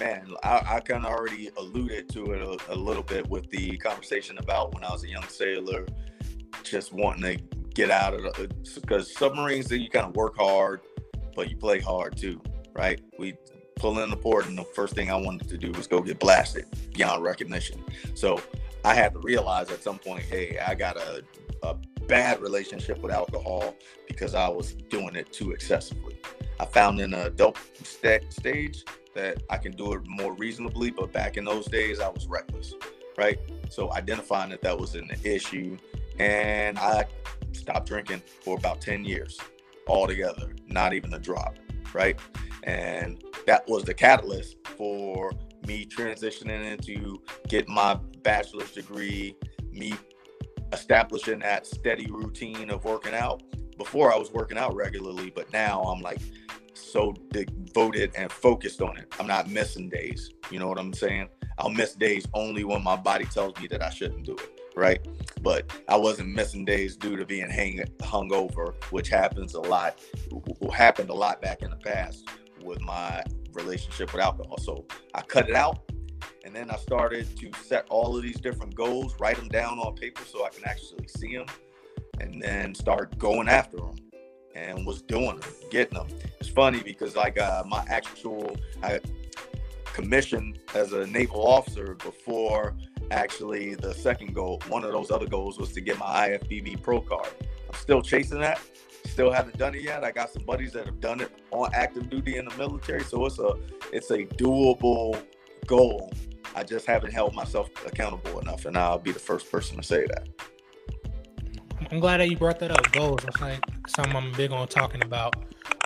man, 0.03 0.33
I, 0.43 0.61
I 0.75 0.79
kind 0.81 1.05
of 1.05 1.11
already 1.11 1.49
alluded 1.57 2.09
to 2.09 2.33
it 2.33 2.41
a, 2.41 2.73
a, 2.73 2.75
little 2.75 3.03
bit 3.03 3.29
with 3.29 3.49
the 3.49 3.77
conversation 3.77 4.37
about 4.37 4.73
when 4.73 4.83
I 4.83 4.91
was 4.91 5.03
a 5.03 5.09
young 5.09 5.27
sailor, 5.29 5.85
just 6.63 6.91
wanting 6.91 7.37
to 7.37 7.43
get 7.73 7.89
out 7.89 8.13
of. 8.13 8.49
Because 8.75 9.15
submarines, 9.15 9.71
you 9.71 9.89
kind 9.89 10.05
of 10.05 10.15
work 10.15 10.35
hard, 10.37 10.81
but 11.35 11.49
you 11.49 11.55
play 11.55 11.79
hard 11.79 12.17
too, 12.17 12.41
right? 12.73 12.99
We 13.17 13.35
pull 13.77 13.99
in 13.99 14.09
the 14.09 14.17
port, 14.17 14.45
and 14.47 14.57
the 14.57 14.65
first 14.75 14.93
thing 14.93 15.09
I 15.09 15.15
wanted 15.15 15.47
to 15.49 15.57
do 15.57 15.71
was 15.71 15.87
go 15.87 16.01
get 16.01 16.19
blasted 16.19 16.65
beyond 16.93 17.23
recognition. 17.23 17.81
So 18.13 18.41
I 18.83 18.93
had 18.93 19.13
to 19.13 19.19
realize 19.19 19.71
at 19.71 19.81
some 19.81 19.99
point, 19.99 20.23
hey, 20.23 20.59
I 20.59 20.75
got 20.75 20.97
a, 20.97 21.23
a 21.63 21.75
bad 22.07 22.41
relationship 22.41 23.01
with 23.01 23.13
alcohol 23.13 23.75
because 24.07 24.35
I 24.35 24.49
was 24.49 24.73
doing 24.73 25.15
it 25.15 25.31
too 25.31 25.51
excessively. 25.51 26.17
I 26.59 26.65
found 26.65 26.99
in 26.99 27.13
a 27.13 27.25
adult 27.25 27.57
st- 27.83 28.31
stage 28.31 28.83
that 29.15 29.43
I 29.49 29.57
can 29.57 29.73
do 29.73 29.93
it 29.93 30.01
more 30.05 30.33
reasonably. 30.33 30.91
But 30.91 31.11
back 31.11 31.37
in 31.37 31.45
those 31.45 31.65
days, 31.65 31.99
I 31.99 32.09
was 32.09 32.27
reckless, 32.27 32.73
right? 33.17 33.39
So 33.69 33.91
identifying 33.93 34.49
that 34.51 34.61
that 34.61 34.77
was 34.77 34.95
an 34.95 35.09
issue, 35.23 35.77
and 36.19 36.77
I 36.77 37.05
stopped 37.51 37.87
drinking 37.87 38.21
for 38.41 38.57
about 38.57 38.81
10 38.81 39.05
years 39.05 39.39
altogether, 39.87 40.53
not 40.67 40.93
even 40.93 41.13
a 41.13 41.19
drop, 41.19 41.57
right? 41.93 42.19
And 42.63 43.23
that 43.45 43.67
was 43.67 43.83
the 43.83 43.93
catalyst 43.93 44.57
for 44.77 45.31
me 45.67 45.85
transitioning 45.85 46.71
into 46.71 47.21
getting 47.47 47.73
my 47.73 47.95
bachelor's 48.23 48.71
degree, 48.71 49.35
me 49.71 49.93
establishing 50.71 51.39
that 51.39 51.65
steady 51.67 52.07
routine 52.07 52.69
of 52.69 52.83
working 52.85 53.13
out. 53.13 53.43
Before 53.77 54.13
I 54.13 54.17
was 54.17 54.31
working 54.31 54.57
out 54.57 54.75
regularly, 54.75 55.31
but 55.31 55.51
now 55.51 55.81
I'm 55.81 55.99
like 55.99 56.19
so 56.83 57.13
devoted 57.31 58.11
and 58.15 58.31
focused 58.31 58.81
on 58.81 58.97
it. 58.97 59.13
I'm 59.19 59.27
not 59.27 59.49
missing 59.49 59.89
days. 59.89 60.31
You 60.51 60.59
know 60.59 60.67
what 60.67 60.77
I'm 60.77 60.93
saying? 60.93 61.29
I'll 61.57 61.69
miss 61.69 61.93
days 61.93 62.25
only 62.33 62.63
when 62.63 62.83
my 62.83 62.95
body 62.95 63.25
tells 63.25 63.59
me 63.59 63.67
that 63.67 63.81
I 63.81 63.89
shouldn't 63.89 64.25
do 64.25 64.35
it. 64.35 64.59
Right. 64.75 65.05
But 65.41 65.71
I 65.87 65.95
wasn't 65.97 66.29
missing 66.29 66.65
days 66.65 66.95
due 66.95 67.15
to 67.15 67.25
being 67.25 67.49
hang 67.49 67.79
hungover, 67.99 68.73
which 68.91 69.09
happens 69.09 69.53
a 69.53 69.61
lot, 69.61 69.99
happened 70.73 71.09
a 71.09 71.13
lot 71.13 71.41
back 71.41 71.61
in 71.61 71.69
the 71.69 71.77
past 71.77 72.27
with 72.63 72.81
my 72.81 73.23
relationship 73.53 74.13
with 74.13 74.21
alcohol. 74.21 74.57
So 74.57 74.85
I 75.13 75.21
cut 75.21 75.49
it 75.49 75.55
out. 75.55 75.79
And 76.45 76.53
then 76.53 76.69
I 76.71 76.75
started 76.75 77.37
to 77.37 77.51
set 77.63 77.85
all 77.89 78.17
of 78.17 78.23
these 78.23 78.39
different 78.39 78.75
goals, 78.75 79.15
write 79.19 79.37
them 79.37 79.47
down 79.47 79.79
on 79.79 79.95
paper 79.95 80.23
so 80.25 80.45
I 80.45 80.49
can 80.49 80.63
actually 80.65 81.07
see 81.07 81.37
them, 81.37 81.45
and 82.19 82.41
then 82.41 82.75
start 82.75 83.17
going 83.17 83.47
after 83.47 83.77
them 83.77 83.95
and 84.55 84.85
was 84.85 85.01
doing 85.01 85.39
them, 85.39 85.49
getting 85.71 85.97
them. 85.97 86.07
It's 86.39 86.49
funny 86.49 86.81
because 86.81 87.15
like 87.15 87.39
uh, 87.39 87.63
my 87.67 87.83
actual 87.87 88.55
I 88.81 88.99
as 90.75 90.93
a 90.93 91.05
naval 91.07 91.45
officer 91.45 91.95
before 91.95 92.75
actually 93.11 93.75
the 93.75 93.93
second 93.93 94.33
goal. 94.33 94.61
One 94.67 94.83
of 94.83 94.91
those 94.91 95.11
other 95.11 95.27
goals 95.27 95.59
was 95.59 95.71
to 95.73 95.81
get 95.81 95.97
my 95.99 96.29
IFBB 96.29 96.81
Pro 96.81 97.01
card. 97.01 97.29
I'm 97.41 97.79
still 97.79 98.01
chasing 98.01 98.39
that. 98.39 98.59
Still 99.05 99.31
haven't 99.31 99.57
done 99.57 99.75
it 99.75 99.81
yet. 99.81 100.03
I 100.03 100.11
got 100.11 100.31
some 100.31 100.43
buddies 100.43 100.73
that 100.73 100.85
have 100.85 100.99
done 100.99 101.21
it 101.21 101.31
on 101.51 101.69
active 101.73 102.09
duty 102.09 102.37
in 102.37 102.45
the 102.45 102.55
military, 102.57 103.03
so 103.03 103.25
it's 103.25 103.37
a 103.37 103.53
it's 103.91 104.11
a 104.11 104.25
doable 104.25 105.21
goal. 105.67 106.11
I 106.55 106.63
just 106.63 106.85
haven't 106.85 107.11
held 107.11 107.35
myself 107.35 107.69
accountable 107.85 108.39
enough, 108.39 108.65
and 108.65 108.77
I'll 108.77 108.99
be 108.99 109.11
the 109.11 109.19
first 109.19 109.51
person 109.51 109.77
to 109.77 109.83
say 109.83 110.05
that. 110.07 110.27
I'm 111.91 111.99
glad 111.99 112.17
that 112.17 112.29
you 112.29 112.37
brought 112.37 112.59
that 112.59 112.71
up. 112.71 112.91
Goals. 112.91 113.23
It's 113.27 113.41
like 113.41 113.59
something 113.87 114.15
I'm 114.15 114.31
big 114.33 114.51
on 114.51 114.67
talking 114.67 115.03
about. 115.03 115.35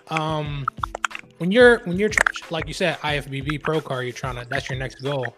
Um, 0.09 0.65
when 1.37 1.51
you're 1.51 1.79
when 1.79 1.97
you're 1.97 2.09
like 2.49 2.67
you 2.67 2.73
said, 2.73 2.97
IFBB 2.99 3.61
Pro 3.61 3.81
Card, 3.81 4.05
you're 4.05 4.13
trying 4.13 4.35
to 4.35 4.47
that's 4.49 4.69
your 4.69 4.77
next 4.77 5.01
goal. 5.01 5.35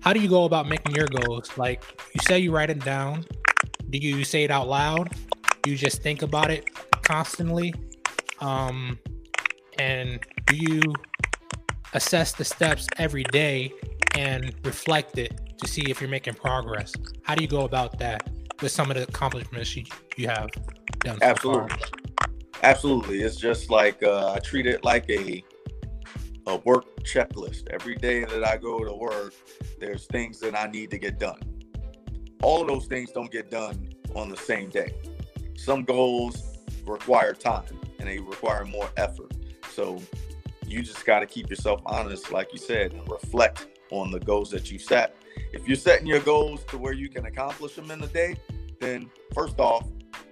How 0.00 0.12
do 0.12 0.20
you 0.20 0.28
go 0.28 0.44
about 0.44 0.68
making 0.68 0.94
your 0.94 1.06
goals? 1.06 1.56
Like 1.58 1.82
you 2.14 2.20
say, 2.22 2.38
you 2.38 2.52
write 2.52 2.70
it 2.70 2.84
down. 2.84 3.24
Do 3.90 3.98
you 3.98 4.24
say 4.24 4.44
it 4.44 4.50
out 4.50 4.68
loud? 4.68 5.12
Do 5.62 5.70
you 5.70 5.76
just 5.76 6.02
think 6.02 6.22
about 6.22 6.50
it 6.50 6.72
constantly? 7.02 7.74
Um, 8.40 8.98
and 9.78 10.20
do 10.46 10.56
you 10.56 10.80
assess 11.94 12.32
the 12.32 12.44
steps 12.44 12.86
every 12.98 13.24
day 13.24 13.72
and 14.16 14.54
reflect 14.64 15.18
it 15.18 15.40
to 15.58 15.68
see 15.68 15.82
if 15.90 16.00
you're 16.00 16.10
making 16.10 16.34
progress? 16.34 16.92
How 17.22 17.34
do 17.34 17.42
you 17.42 17.48
go 17.48 17.62
about 17.62 17.98
that? 17.98 18.28
with 18.62 18.72
some 18.72 18.90
of 18.90 18.96
the 18.96 19.04
accomplishments 19.04 19.76
you, 19.76 19.84
you 20.16 20.26
have 20.28 20.50
done. 21.00 21.18
Absolutely. 21.22 21.76
So 21.78 22.24
Absolutely. 22.62 23.20
It's 23.22 23.36
just 23.36 23.70
like 23.70 24.02
uh, 24.02 24.32
I 24.32 24.38
treat 24.40 24.66
it 24.66 24.84
like 24.84 25.08
a 25.10 25.44
a 26.46 26.56
work 26.58 26.86
checklist. 27.04 27.68
Every 27.68 27.94
day 27.94 28.24
that 28.24 28.46
I 28.46 28.56
go 28.56 28.82
to 28.84 28.92
work, 28.92 29.34
there's 29.78 30.06
things 30.06 30.40
that 30.40 30.56
I 30.56 30.66
need 30.66 30.90
to 30.90 30.98
get 30.98 31.18
done. 31.18 31.40
All 32.42 32.62
of 32.62 32.68
those 32.68 32.86
things 32.86 33.10
don't 33.10 33.30
get 33.30 33.50
done 33.50 33.90
on 34.14 34.30
the 34.30 34.36
same 34.36 34.70
day. 34.70 34.94
Some 35.56 35.84
goals 35.84 36.58
require 36.86 37.34
time 37.34 37.78
and 37.98 38.08
they 38.08 38.18
require 38.18 38.64
more 38.64 38.88
effort. 38.96 39.32
So 39.72 40.00
you 40.66 40.82
just 40.82 41.04
got 41.04 41.20
to 41.20 41.26
keep 41.26 41.50
yourself 41.50 41.82
honest, 41.84 42.32
like 42.32 42.52
you 42.52 42.58
said, 42.58 42.92
and 42.92 43.06
reflect 43.08 43.66
on 43.90 44.10
the 44.10 44.20
goals 44.20 44.50
that 44.50 44.70
you 44.70 44.78
set 44.78 45.14
if 45.52 45.66
you're 45.66 45.76
setting 45.76 46.06
your 46.06 46.20
goals 46.20 46.64
to 46.64 46.78
where 46.78 46.92
you 46.92 47.08
can 47.08 47.26
accomplish 47.26 47.74
them 47.74 47.90
in 47.90 48.02
a 48.02 48.06
day, 48.06 48.36
then 48.80 49.10
first 49.34 49.58
off, 49.58 49.86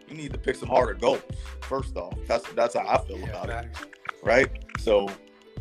you 0.08 0.16
need 0.16 0.32
to 0.32 0.38
pick 0.38 0.56
some 0.56 0.68
harder 0.68 0.94
goals. 0.94 1.22
First 1.62 1.96
off, 1.96 2.14
that's 2.26 2.48
that's 2.52 2.74
how 2.74 2.86
I 2.86 2.98
feel 3.06 3.18
yeah, 3.18 3.42
about 3.42 3.64
it, 3.64 3.76
right? 4.22 4.50
So 4.78 5.08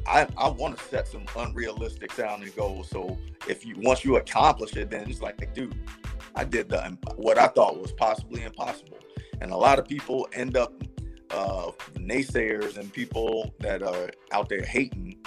I, 0.08 0.28
I 0.38 0.50
want 0.50 0.78
to 0.78 0.84
set 0.86 1.08
some 1.08 1.26
unrealistic 1.38 2.12
sounding 2.12 2.52
goals. 2.56 2.90
So 2.90 3.18
if 3.48 3.66
you 3.66 3.76
once 3.80 4.06
you 4.06 4.18
accomplish 4.18 4.76
it, 4.76 4.90
then 4.90 5.10
it's 5.10 5.22
like, 5.22 5.54
dude, 5.54 5.78
I 6.36 6.44
did 6.44 6.70
the 6.70 6.98
what 7.16 7.38
I 7.38 7.48
thought 7.48 7.82
was 7.82 7.92
possibly 7.92 8.44
impossible. 8.44 9.00
And 9.42 9.52
a 9.52 9.58
lot 9.58 9.80
of 9.80 9.88
people 9.88 10.28
end 10.34 10.56
up 10.56 10.74
uh, 11.32 11.72
naysayers 11.96 12.78
and 12.78 12.92
people 12.94 13.54
that 13.60 13.82
are 13.84 14.12
out 14.32 14.48
there 14.48 14.62
hating 14.62 15.18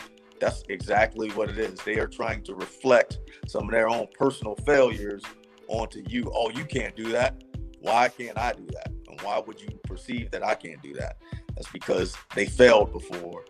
that's 0.40 0.62
exactly 0.68 1.30
what 1.30 1.48
it 1.50 1.58
is. 1.58 1.80
They 1.80 1.98
are 1.98 2.06
trying 2.06 2.42
to 2.44 2.54
reflect 2.54 3.18
some 3.46 3.64
of 3.64 3.70
their 3.70 3.88
own 3.88 4.06
personal 4.14 4.54
failures 4.66 5.22
onto 5.68 6.02
you. 6.08 6.30
Oh, 6.34 6.50
you 6.50 6.64
can't 6.64 6.96
do 6.96 7.10
that. 7.12 7.42
Why 7.80 8.08
can't 8.08 8.38
I 8.38 8.52
do 8.52 8.66
that? 8.72 8.92
And 9.18 9.26
why 9.26 9.38
would 9.38 9.60
you 9.60 9.68
perceive 9.84 10.30
that 10.30 10.44
I 10.44 10.54
can't 10.54 10.82
do 10.82 10.94
that? 10.94 11.18
That's 11.54 11.70
because 11.70 12.16
they 12.34 12.46
failed 12.46 12.92
before 12.92 13.44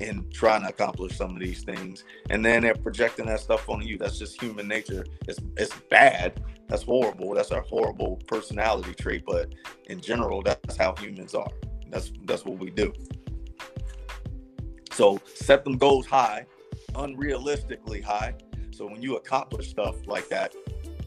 in 0.00 0.30
trying 0.30 0.62
to 0.62 0.68
accomplish 0.68 1.16
some 1.16 1.32
of 1.32 1.40
these 1.40 1.64
things. 1.64 2.04
And 2.30 2.44
then 2.44 2.62
they're 2.62 2.74
projecting 2.74 3.26
that 3.26 3.40
stuff 3.40 3.68
on 3.68 3.82
you. 3.82 3.98
That's 3.98 4.18
just 4.18 4.40
human 4.40 4.68
nature. 4.68 5.04
It's 5.26 5.40
it's 5.56 5.74
bad. 5.90 6.42
That's 6.68 6.82
horrible. 6.82 7.34
That's 7.34 7.50
a 7.50 7.60
horrible 7.62 8.20
personality 8.28 8.94
trait. 8.94 9.24
But 9.26 9.54
in 9.86 10.00
general, 10.00 10.42
that's 10.42 10.76
how 10.76 10.94
humans 10.96 11.34
are. 11.34 11.50
That's 11.90 12.12
that's 12.24 12.44
what 12.44 12.58
we 12.58 12.70
do. 12.70 12.92
So 14.92 15.20
set 15.34 15.64
them 15.64 15.78
goals 15.78 16.06
high, 16.06 16.46
unrealistically 16.92 18.02
high. 18.02 18.34
So 18.70 18.86
when 18.86 19.02
you 19.02 19.16
accomplish 19.16 19.70
stuff 19.70 19.96
like 20.06 20.28
that, 20.28 20.54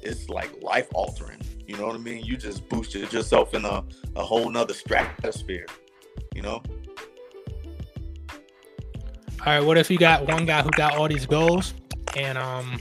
it's 0.02 0.28
like 0.30 0.52
life 0.62 0.88
altering. 0.94 1.42
You 1.72 1.78
know 1.78 1.88
what 1.88 1.96
I 1.96 2.00
mean? 2.00 2.26
You 2.26 2.36
just 2.36 2.68
boosted 2.68 3.14
yourself 3.14 3.54
in 3.54 3.64
a, 3.64 3.82
a 4.18 4.22
whole 4.22 4.50
nother 4.50 4.74
stratosphere, 4.74 5.66
you 6.36 6.42
know? 6.42 6.62
All 9.40 9.46
right, 9.46 9.62
what 9.62 9.78
if 9.78 9.90
you 9.90 9.98
got 9.98 10.28
one 10.28 10.46
guy 10.46 10.64
who 10.64 10.70
got 10.72 10.98
all 10.98 11.08
these 11.08 11.26
goals 11.26 11.74
and 12.18 12.38
um 12.38 12.78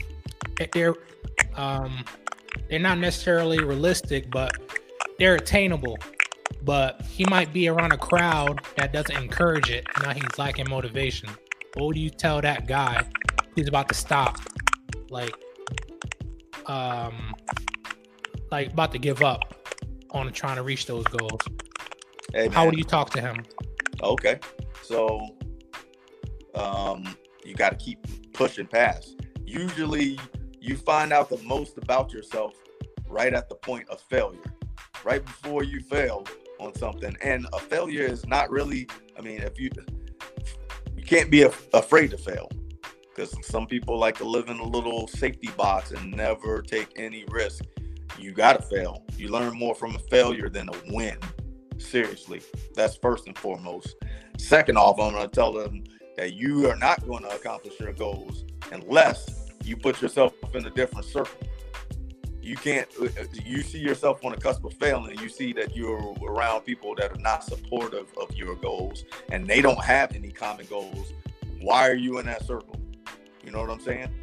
they're 0.73 0.95
um 1.55 2.03
they're 2.69 2.79
not 2.79 2.97
necessarily 2.97 3.63
realistic, 3.63 4.29
but 4.29 4.57
they're 5.17 5.35
attainable, 5.35 5.97
but 6.63 7.01
he 7.03 7.23
might 7.29 7.53
be 7.53 7.69
around 7.69 7.93
a 7.93 7.97
crowd 7.97 8.59
that 8.75 8.91
doesn't 8.91 9.15
encourage 9.15 9.69
it. 9.69 9.87
Now 10.03 10.11
he's 10.11 10.37
lacking 10.37 10.69
motivation. 10.69 11.29
What 11.75 11.95
do 11.95 12.01
you 12.01 12.09
tell 12.09 12.41
that 12.41 12.67
guy 12.67 13.05
who's 13.55 13.69
about 13.69 13.87
to 13.87 13.95
stop, 13.95 14.37
like, 15.09 15.33
um, 16.65 17.33
like 18.51 18.73
about 18.73 18.91
to 18.91 18.99
give 18.99 19.21
up 19.21 19.55
on 20.11 20.31
trying 20.33 20.57
to 20.57 20.63
reach 20.63 20.85
those 20.85 21.05
goals? 21.05 21.39
Hey, 22.33 22.49
How 22.49 22.65
would 22.65 22.77
you 22.77 22.83
talk 22.83 23.09
to 23.11 23.21
him? 23.21 23.43
Okay, 24.03 24.39
so 24.83 25.35
um, 26.55 27.15
you 27.45 27.55
got 27.55 27.77
to 27.77 27.83
keep 27.83 28.33
pushing 28.33 28.67
past. 28.67 29.15
Usually, 29.45 30.19
you 30.59 30.77
find 30.77 31.11
out 31.11 31.29
the 31.29 31.41
most 31.43 31.77
about 31.77 32.11
yourself 32.13 32.53
right 33.07 33.33
at 33.33 33.49
the 33.49 33.55
point 33.55 33.89
of 33.89 34.01
failure, 34.01 34.53
right 35.03 35.23
before 35.23 35.63
you 35.63 35.81
fail 35.81 36.25
on 36.59 36.75
something. 36.75 37.15
And 37.21 37.47
a 37.53 37.59
failure 37.59 38.03
is 38.03 38.25
not 38.25 38.49
really, 38.49 38.87
I 39.17 39.21
mean, 39.21 39.41
if 39.41 39.59
you 39.59 39.69
you 40.95 41.03
can't 41.03 41.31
be 41.31 41.43
af- 41.43 41.67
afraid 41.73 42.11
to 42.11 42.17
fail 42.17 42.49
because 43.09 43.35
some 43.45 43.67
people 43.67 43.97
like 43.97 44.17
to 44.17 44.23
live 44.23 44.49
in 44.49 44.59
a 44.59 44.63
little 44.63 45.07
safety 45.07 45.49
box 45.57 45.91
and 45.91 46.11
never 46.11 46.61
take 46.61 46.93
any 46.95 47.25
risk. 47.29 47.65
You 48.19 48.31
got 48.31 48.53
to 48.53 48.61
fail. 48.61 49.03
You 49.17 49.29
learn 49.29 49.57
more 49.57 49.75
from 49.75 49.95
a 49.95 49.99
failure 49.99 50.49
than 50.49 50.69
a 50.69 50.93
win. 50.93 51.17
Seriously, 51.77 52.41
that's 52.75 52.95
first 52.95 53.27
and 53.27 53.37
foremost. 53.37 53.95
Second 54.37 54.77
off, 54.77 54.99
I'm 54.99 55.13
to 55.13 55.27
tell 55.27 55.51
them 55.51 55.83
that 56.17 56.33
you 56.33 56.69
are 56.69 56.75
not 56.75 57.05
going 57.07 57.23
to 57.23 57.29
accomplish 57.29 57.79
your 57.79 57.93
goals 57.93 58.45
unless 58.71 59.51
you 59.63 59.77
put 59.77 60.01
yourself 60.01 60.33
in 60.53 60.65
a 60.65 60.69
different 60.69 61.05
circle. 61.05 61.47
You 62.41 62.55
can't, 62.55 62.87
uh, 62.99 63.05
uh, 63.05 63.25
you 63.45 63.61
see 63.61 63.77
yourself 63.77 64.25
on 64.25 64.31
the 64.31 64.37
cusp 64.37 64.65
of 64.65 64.73
failing, 64.73 65.17
you 65.19 65.29
see 65.29 65.53
that 65.53 65.75
you're 65.75 66.15
around 66.23 66.61
people 66.61 66.95
that 66.95 67.11
are 67.11 67.21
not 67.21 67.43
supportive 67.43 68.07
of 68.19 68.35
your 68.35 68.55
goals 68.55 69.05
and 69.31 69.47
they 69.47 69.61
don't 69.61 69.83
have 69.83 70.15
any 70.15 70.31
common 70.31 70.65
goals. 70.65 71.13
Why 71.59 71.87
are 71.87 71.95
you 71.95 72.17
in 72.17 72.25
that 72.25 72.45
circle? 72.45 72.79
You 73.43 73.51
know 73.51 73.61
what 73.61 73.69
I'm 73.69 73.79
saying? 73.79 74.13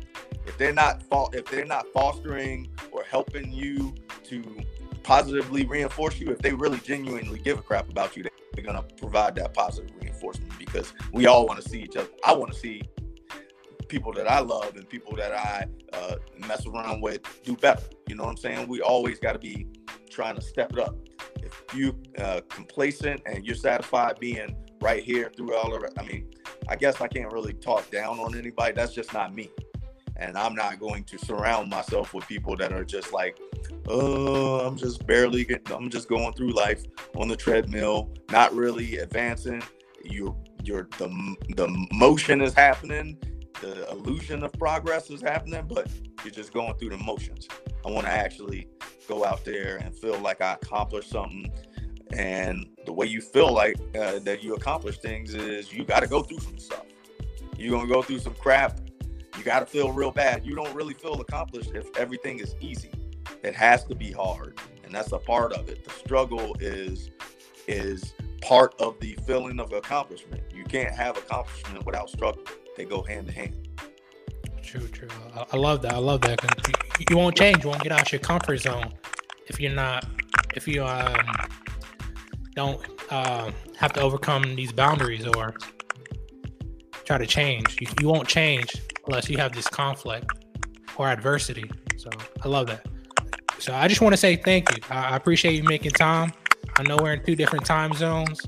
If 0.49 0.57
they're 0.57 0.73
not 0.73 1.05
if 1.33 1.45
they're 1.47 1.67
not 1.67 1.87
fostering 1.93 2.69
or 2.91 3.05
helping 3.05 3.53
you 3.53 3.95
to 4.25 4.43
positively 5.03 5.67
reinforce 5.67 6.19
you, 6.19 6.31
if 6.31 6.39
they 6.39 6.53
really 6.53 6.79
genuinely 6.79 7.39
give 7.39 7.59
a 7.59 7.63
crap 7.63 7.89
about 7.91 8.17
you, 8.17 8.25
they're 8.55 8.65
gonna 8.65 8.85
provide 8.97 9.35
that 9.37 9.55
positive 9.55 9.95
reinforcement 10.01 10.59
because 10.59 10.93
we 11.13 11.27
all 11.27 11.47
want 11.47 11.63
to 11.63 11.69
see 11.69 11.81
each 11.83 11.97
other. 11.97 12.09
I 12.25 12.35
want 12.35 12.53
to 12.53 12.59
see 12.59 12.83
people 13.89 14.13
that 14.13 14.31
I 14.31 14.41
love 14.41 14.77
and 14.77 14.89
people 14.89 15.15
that 15.17 15.33
I 15.33 15.67
uh, 15.93 16.17
mess 16.47 16.67
around 16.67 17.01
with 17.01 17.21
do 17.43 17.57
better. 17.57 17.83
You 18.09 18.17
know 18.17 18.25
what 18.25 18.31
I'm 18.31 18.37
saying? 18.37 18.69
We 18.69 18.81
always 18.81 19.19
got 19.19 19.33
to 19.33 19.39
be 19.39 19.67
trying 20.11 20.35
to 20.37 20.43
step 20.43 20.73
it 20.73 20.79
up. 20.79 20.97
If 21.43 21.63
you 21.75 21.99
uh, 22.19 22.41
complacent 22.49 23.23
and 23.27 23.47
you're 23.47 23.55
satisfied 23.55 24.19
being 24.19 24.57
right 24.81 25.03
here 25.03 25.31
through 25.35 25.55
all 25.55 25.75
of 25.75 25.83
it, 25.83 25.93
I 25.99 26.03
mean, 26.03 26.31
I 26.69 26.77
guess 26.77 27.01
I 27.01 27.09
can't 27.09 27.33
really 27.33 27.55
talk 27.55 27.91
down 27.91 28.19
on 28.19 28.37
anybody. 28.37 28.73
That's 28.73 28.93
just 28.95 29.13
not 29.13 29.35
me. 29.35 29.51
And 30.19 30.37
I'm 30.37 30.55
not 30.55 30.81
going 30.81 31.05
to 31.05 31.19
surround 31.19 31.71
myself 31.71 32.13
with 32.13 32.27
people 32.27 32.57
that 32.57 32.73
are 32.73 32.85
just 32.85 33.13
like, 33.13 33.39
oh, 33.87 34.67
I'm 34.67 34.77
just 34.77 35.07
barely 35.07 35.45
getting, 35.45 35.73
I'm 35.73 35.91
just 35.91 36.09
going 36.09 36.33
through 36.33 36.53
life 36.53 36.83
on 37.17 37.29
the 37.29 37.37
treadmill, 37.37 38.11
not 38.31 38.53
really 38.55 38.99
advancing. 38.99 39.63
You, 40.05 40.37
you're 40.65 40.89
the 40.99 41.09
the 41.57 41.87
motion 41.93 42.41
is 42.41 42.55
happening, 42.55 43.17
the 43.61 43.89
illusion 43.91 44.43
of 44.43 44.53
progress 44.55 45.11
is 45.11 45.21
happening, 45.21 45.67
but 45.69 45.89
you're 46.25 46.33
just 46.33 46.53
going 46.53 46.75
through 46.75 46.91
the 46.91 46.99
motions. 46.99 47.47
I 47.85 47.91
want 47.91 48.07
to 48.07 48.13
actually 48.13 48.69
go 49.09 49.25
out 49.25 49.45
there 49.45 49.77
and 49.77 49.95
feel 49.95 50.19
like 50.19 50.41
I 50.41 50.55
accomplished 50.55 51.11
something. 51.11 51.53
And 52.13 52.67
the 52.87 52.93
way 52.93 53.07
you 53.07 53.21
feel 53.21 53.53
like 53.53 53.77
uh, 53.95 54.19
that 54.21 54.43
you 54.43 54.55
accomplish 54.55 54.99
things 54.99 55.35
is 55.35 55.73
you 55.73 55.85
got 55.85 56.01
to 56.01 56.09
go 56.09 56.23
through 56.23 56.41
some 56.41 56.59
stuff. 56.59 56.85
You're 57.57 57.77
gonna 57.77 57.89
go 57.89 58.03
through 58.03 58.21
some 58.21 58.35
crap. 58.35 58.81
You 59.38 59.44
got 59.44 59.61
to 59.61 59.66
feel 59.66 59.92
real 59.92 60.11
bad. 60.11 60.44
You 60.44 60.57
don't 60.57 60.74
really 60.74 60.94
feel 60.94 61.20
accomplished 61.20 61.70
if 61.72 61.96
everything 61.96 62.40
is 62.40 62.57
easy. 62.61 62.90
It 63.44 63.55
has 63.55 63.85
to 63.85 63.94
be 63.94 64.11
hard, 64.11 64.59
and 64.83 64.92
that's 64.92 65.12
a 65.12 65.18
part 65.18 65.53
of 65.53 65.68
it. 65.68 65.85
The 65.85 65.90
struggle 65.90 66.57
is 66.59 67.11
is 67.68 68.14
part 68.40 68.74
of 68.81 68.98
the 68.98 69.16
feeling 69.27 69.61
of 69.61 69.72
accomplishment. 69.72 70.42
You 70.53 70.64
can't 70.64 70.92
have 70.92 71.16
accomplishment 71.16 71.87
without 71.87 72.11
struggle. 72.11 72.42
They 72.77 72.85
go 72.85 73.03
hand 73.03 73.29
to 73.29 73.33
hand. 73.33 73.68
True, 74.61 74.88
true. 74.88 75.09
I, 75.37 75.44
I 75.53 75.57
love 75.57 75.83
that. 75.83 75.92
I 75.92 75.98
love 75.98 76.22
that. 76.22 76.42
You, 76.98 77.05
you, 77.11 77.16
won't 77.16 77.37
change. 77.37 77.62
You 77.62 77.70
won't 77.70 77.83
get 77.83 77.92
out 77.92 78.11
your 78.11 78.20
comfort 78.20 78.57
zone 78.59 78.92
if 79.46 79.61
you're 79.61 79.72
not. 79.72 80.05
If 80.57 80.66
you 80.66 80.85
um, 80.85 81.14
don't 82.57 82.85
uh, 83.11 83.53
have 83.77 83.92
to 83.92 84.01
overcome 84.01 84.57
these 84.57 84.72
boundaries 84.72 85.27
or 85.27 85.55
try 87.05 87.18
to 87.18 87.27
change. 87.27 87.81
You, 87.81 87.87
you 88.01 88.09
won't 88.09 88.27
change 88.27 88.72
unless 89.09 89.29
you 89.29 89.38
have 89.38 89.53
this 89.53 89.66
conflict 89.66 90.44
or 90.97 91.09
adversity. 91.09 91.68
So 91.97 92.11
I 92.44 92.49
love 92.49 92.66
that. 92.68 92.87
So 93.59 93.75
I 93.75 93.88
just 93.88 94.01
want 94.01 94.12
to 94.12 94.16
say 94.16 94.37
thank 94.37 94.71
you. 94.71 94.83
I, 94.90 95.16
appreciate 95.16 95.55
you 95.55 95.64
making 95.64 95.92
time. 95.92 96.33
I 96.77 96.83
know 96.85 96.97
we're 96.97 97.14
in 97.14 97.25
two 97.25 97.35
different 97.35 97.66
time 97.66 97.92
zones, 97.94 98.40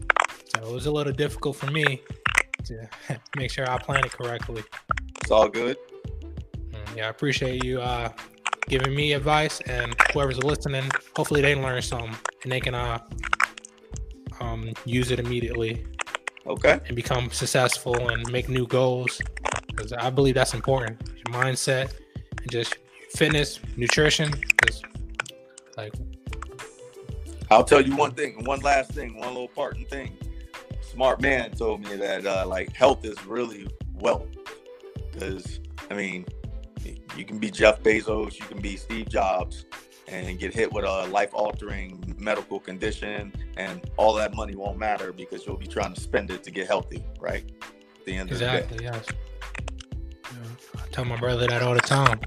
so 0.54 0.62
it 0.62 0.72
was 0.72 0.86
a 0.86 0.90
little 0.90 1.12
difficult 1.12 1.56
for 1.56 1.70
me 1.70 2.00
to 2.64 2.88
make 3.36 3.50
sure 3.50 3.68
I 3.68 3.78
plan 3.78 4.04
it 4.04 4.12
correctly. 4.12 4.62
It's 5.20 5.30
all 5.30 5.48
good. 5.48 5.76
Mm, 6.70 6.96
yeah, 6.96 7.06
I 7.06 7.08
appreciate 7.08 7.64
you 7.64 7.80
uh, 7.80 8.10
giving 8.68 8.94
me 8.94 9.14
advice, 9.14 9.60
and 9.62 9.94
whoever's 10.12 10.38
listening, 10.42 10.88
hopefully 11.16 11.40
they 11.40 11.56
learn 11.56 11.82
something 11.82 12.14
and 12.44 12.52
they 12.52 12.60
can 12.60 12.74
uh, 12.74 12.98
um, 14.38 14.72
use 14.84 15.10
it 15.10 15.18
immediately. 15.18 15.84
Okay. 16.46 16.80
And 16.86 16.96
become 16.96 17.30
successful 17.30 18.08
and 18.08 18.30
make 18.32 18.48
new 18.48 18.66
goals 18.66 19.20
because 19.80 19.92
I 20.04 20.10
believe 20.10 20.34
that's 20.34 20.54
important. 20.54 21.00
Your 21.08 21.42
mindset 21.42 21.92
and 22.40 22.50
just 22.50 22.76
fitness, 23.14 23.60
nutrition. 23.76 24.30
Because 24.30 24.82
like, 25.76 25.94
I'll 27.50 27.64
tell 27.64 27.80
you 27.80 27.96
one 27.96 28.12
thing, 28.12 28.44
one 28.44 28.60
last 28.60 28.92
thing, 28.92 29.18
one 29.18 29.28
little 29.28 29.48
parting 29.48 29.86
thing 29.86 30.16
smart 30.90 31.20
man 31.20 31.52
told 31.52 31.80
me 31.80 31.94
that 31.96 32.26
uh, 32.26 32.44
like 32.46 32.72
health 32.74 33.04
is 33.04 33.24
really 33.24 33.68
wealth. 33.94 34.28
Because 35.12 35.60
I 35.90 35.94
mean, 35.94 36.26
you 37.16 37.24
can 37.24 37.38
be 37.38 37.50
Jeff 37.50 37.82
Bezos, 37.82 38.38
you 38.38 38.46
can 38.46 38.60
be 38.60 38.76
Steve 38.76 39.08
Jobs, 39.08 39.66
and 40.08 40.38
get 40.38 40.52
hit 40.52 40.72
with 40.72 40.84
a 40.84 41.06
life-altering 41.08 42.16
medical 42.18 42.58
condition, 42.58 43.32
and 43.56 43.88
all 43.96 44.14
that 44.14 44.34
money 44.34 44.56
won't 44.56 44.78
matter 44.78 45.12
because 45.12 45.46
you'll 45.46 45.56
be 45.56 45.66
trying 45.66 45.94
to 45.94 46.00
spend 46.00 46.30
it 46.30 46.42
to 46.44 46.50
get 46.50 46.66
healthy, 46.66 47.04
right? 47.20 47.44
At 47.98 48.04
the 48.04 48.16
end 48.16 48.30
exactly. 48.30 48.60
Of 48.62 48.68
the 48.70 48.76
day. 48.78 48.84
Yes. 48.84 49.29
I 50.76 50.86
tell 50.92 51.04
my 51.04 51.16
brother 51.16 51.46
that 51.46 51.62
all 51.62 51.74
the 51.74 51.80
time. 51.80 52.20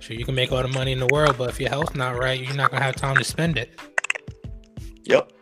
Sure, 0.00 0.16
you 0.16 0.24
can 0.24 0.34
make 0.34 0.52
all 0.52 0.62
the 0.62 0.68
money 0.68 0.92
in 0.92 1.00
the 1.00 1.08
world, 1.08 1.36
but 1.38 1.50
if 1.50 1.60
your 1.60 1.70
health's 1.70 1.94
not 1.94 2.18
right, 2.18 2.40
you're 2.40 2.54
not 2.54 2.70
gonna 2.70 2.82
have 2.82 2.96
time 2.96 3.16
to 3.16 3.24
spend 3.24 3.58
it. 3.58 3.78
Yep 5.04 5.32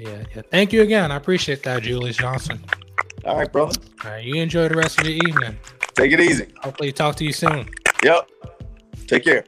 yeah, 0.00 0.24
yeah. 0.34 0.42
Thank 0.50 0.72
you 0.72 0.82
again. 0.82 1.12
I 1.12 1.16
appreciate 1.16 1.62
that, 1.64 1.82
Julius 1.82 2.16
Johnson. 2.16 2.60
All 3.24 3.36
right, 3.36 3.52
bro. 3.52 3.66
All 3.66 3.72
right, 4.04 4.24
you 4.24 4.36
enjoy 4.36 4.68
the 4.68 4.76
rest 4.76 4.98
of 5.00 5.06
your 5.06 5.16
evening. 5.16 5.58
Take 5.94 6.12
it 6.12 6.20
easy. 6.20 6.46
Hopefully, 6.62 6.92
talk 6.92 7.16
to 7.16 7.24
you 7.24 7.32
soon. 7.32 7.68
Yep. 8.02 8.30
Take 9.06 9.24
care. 9.24 9.44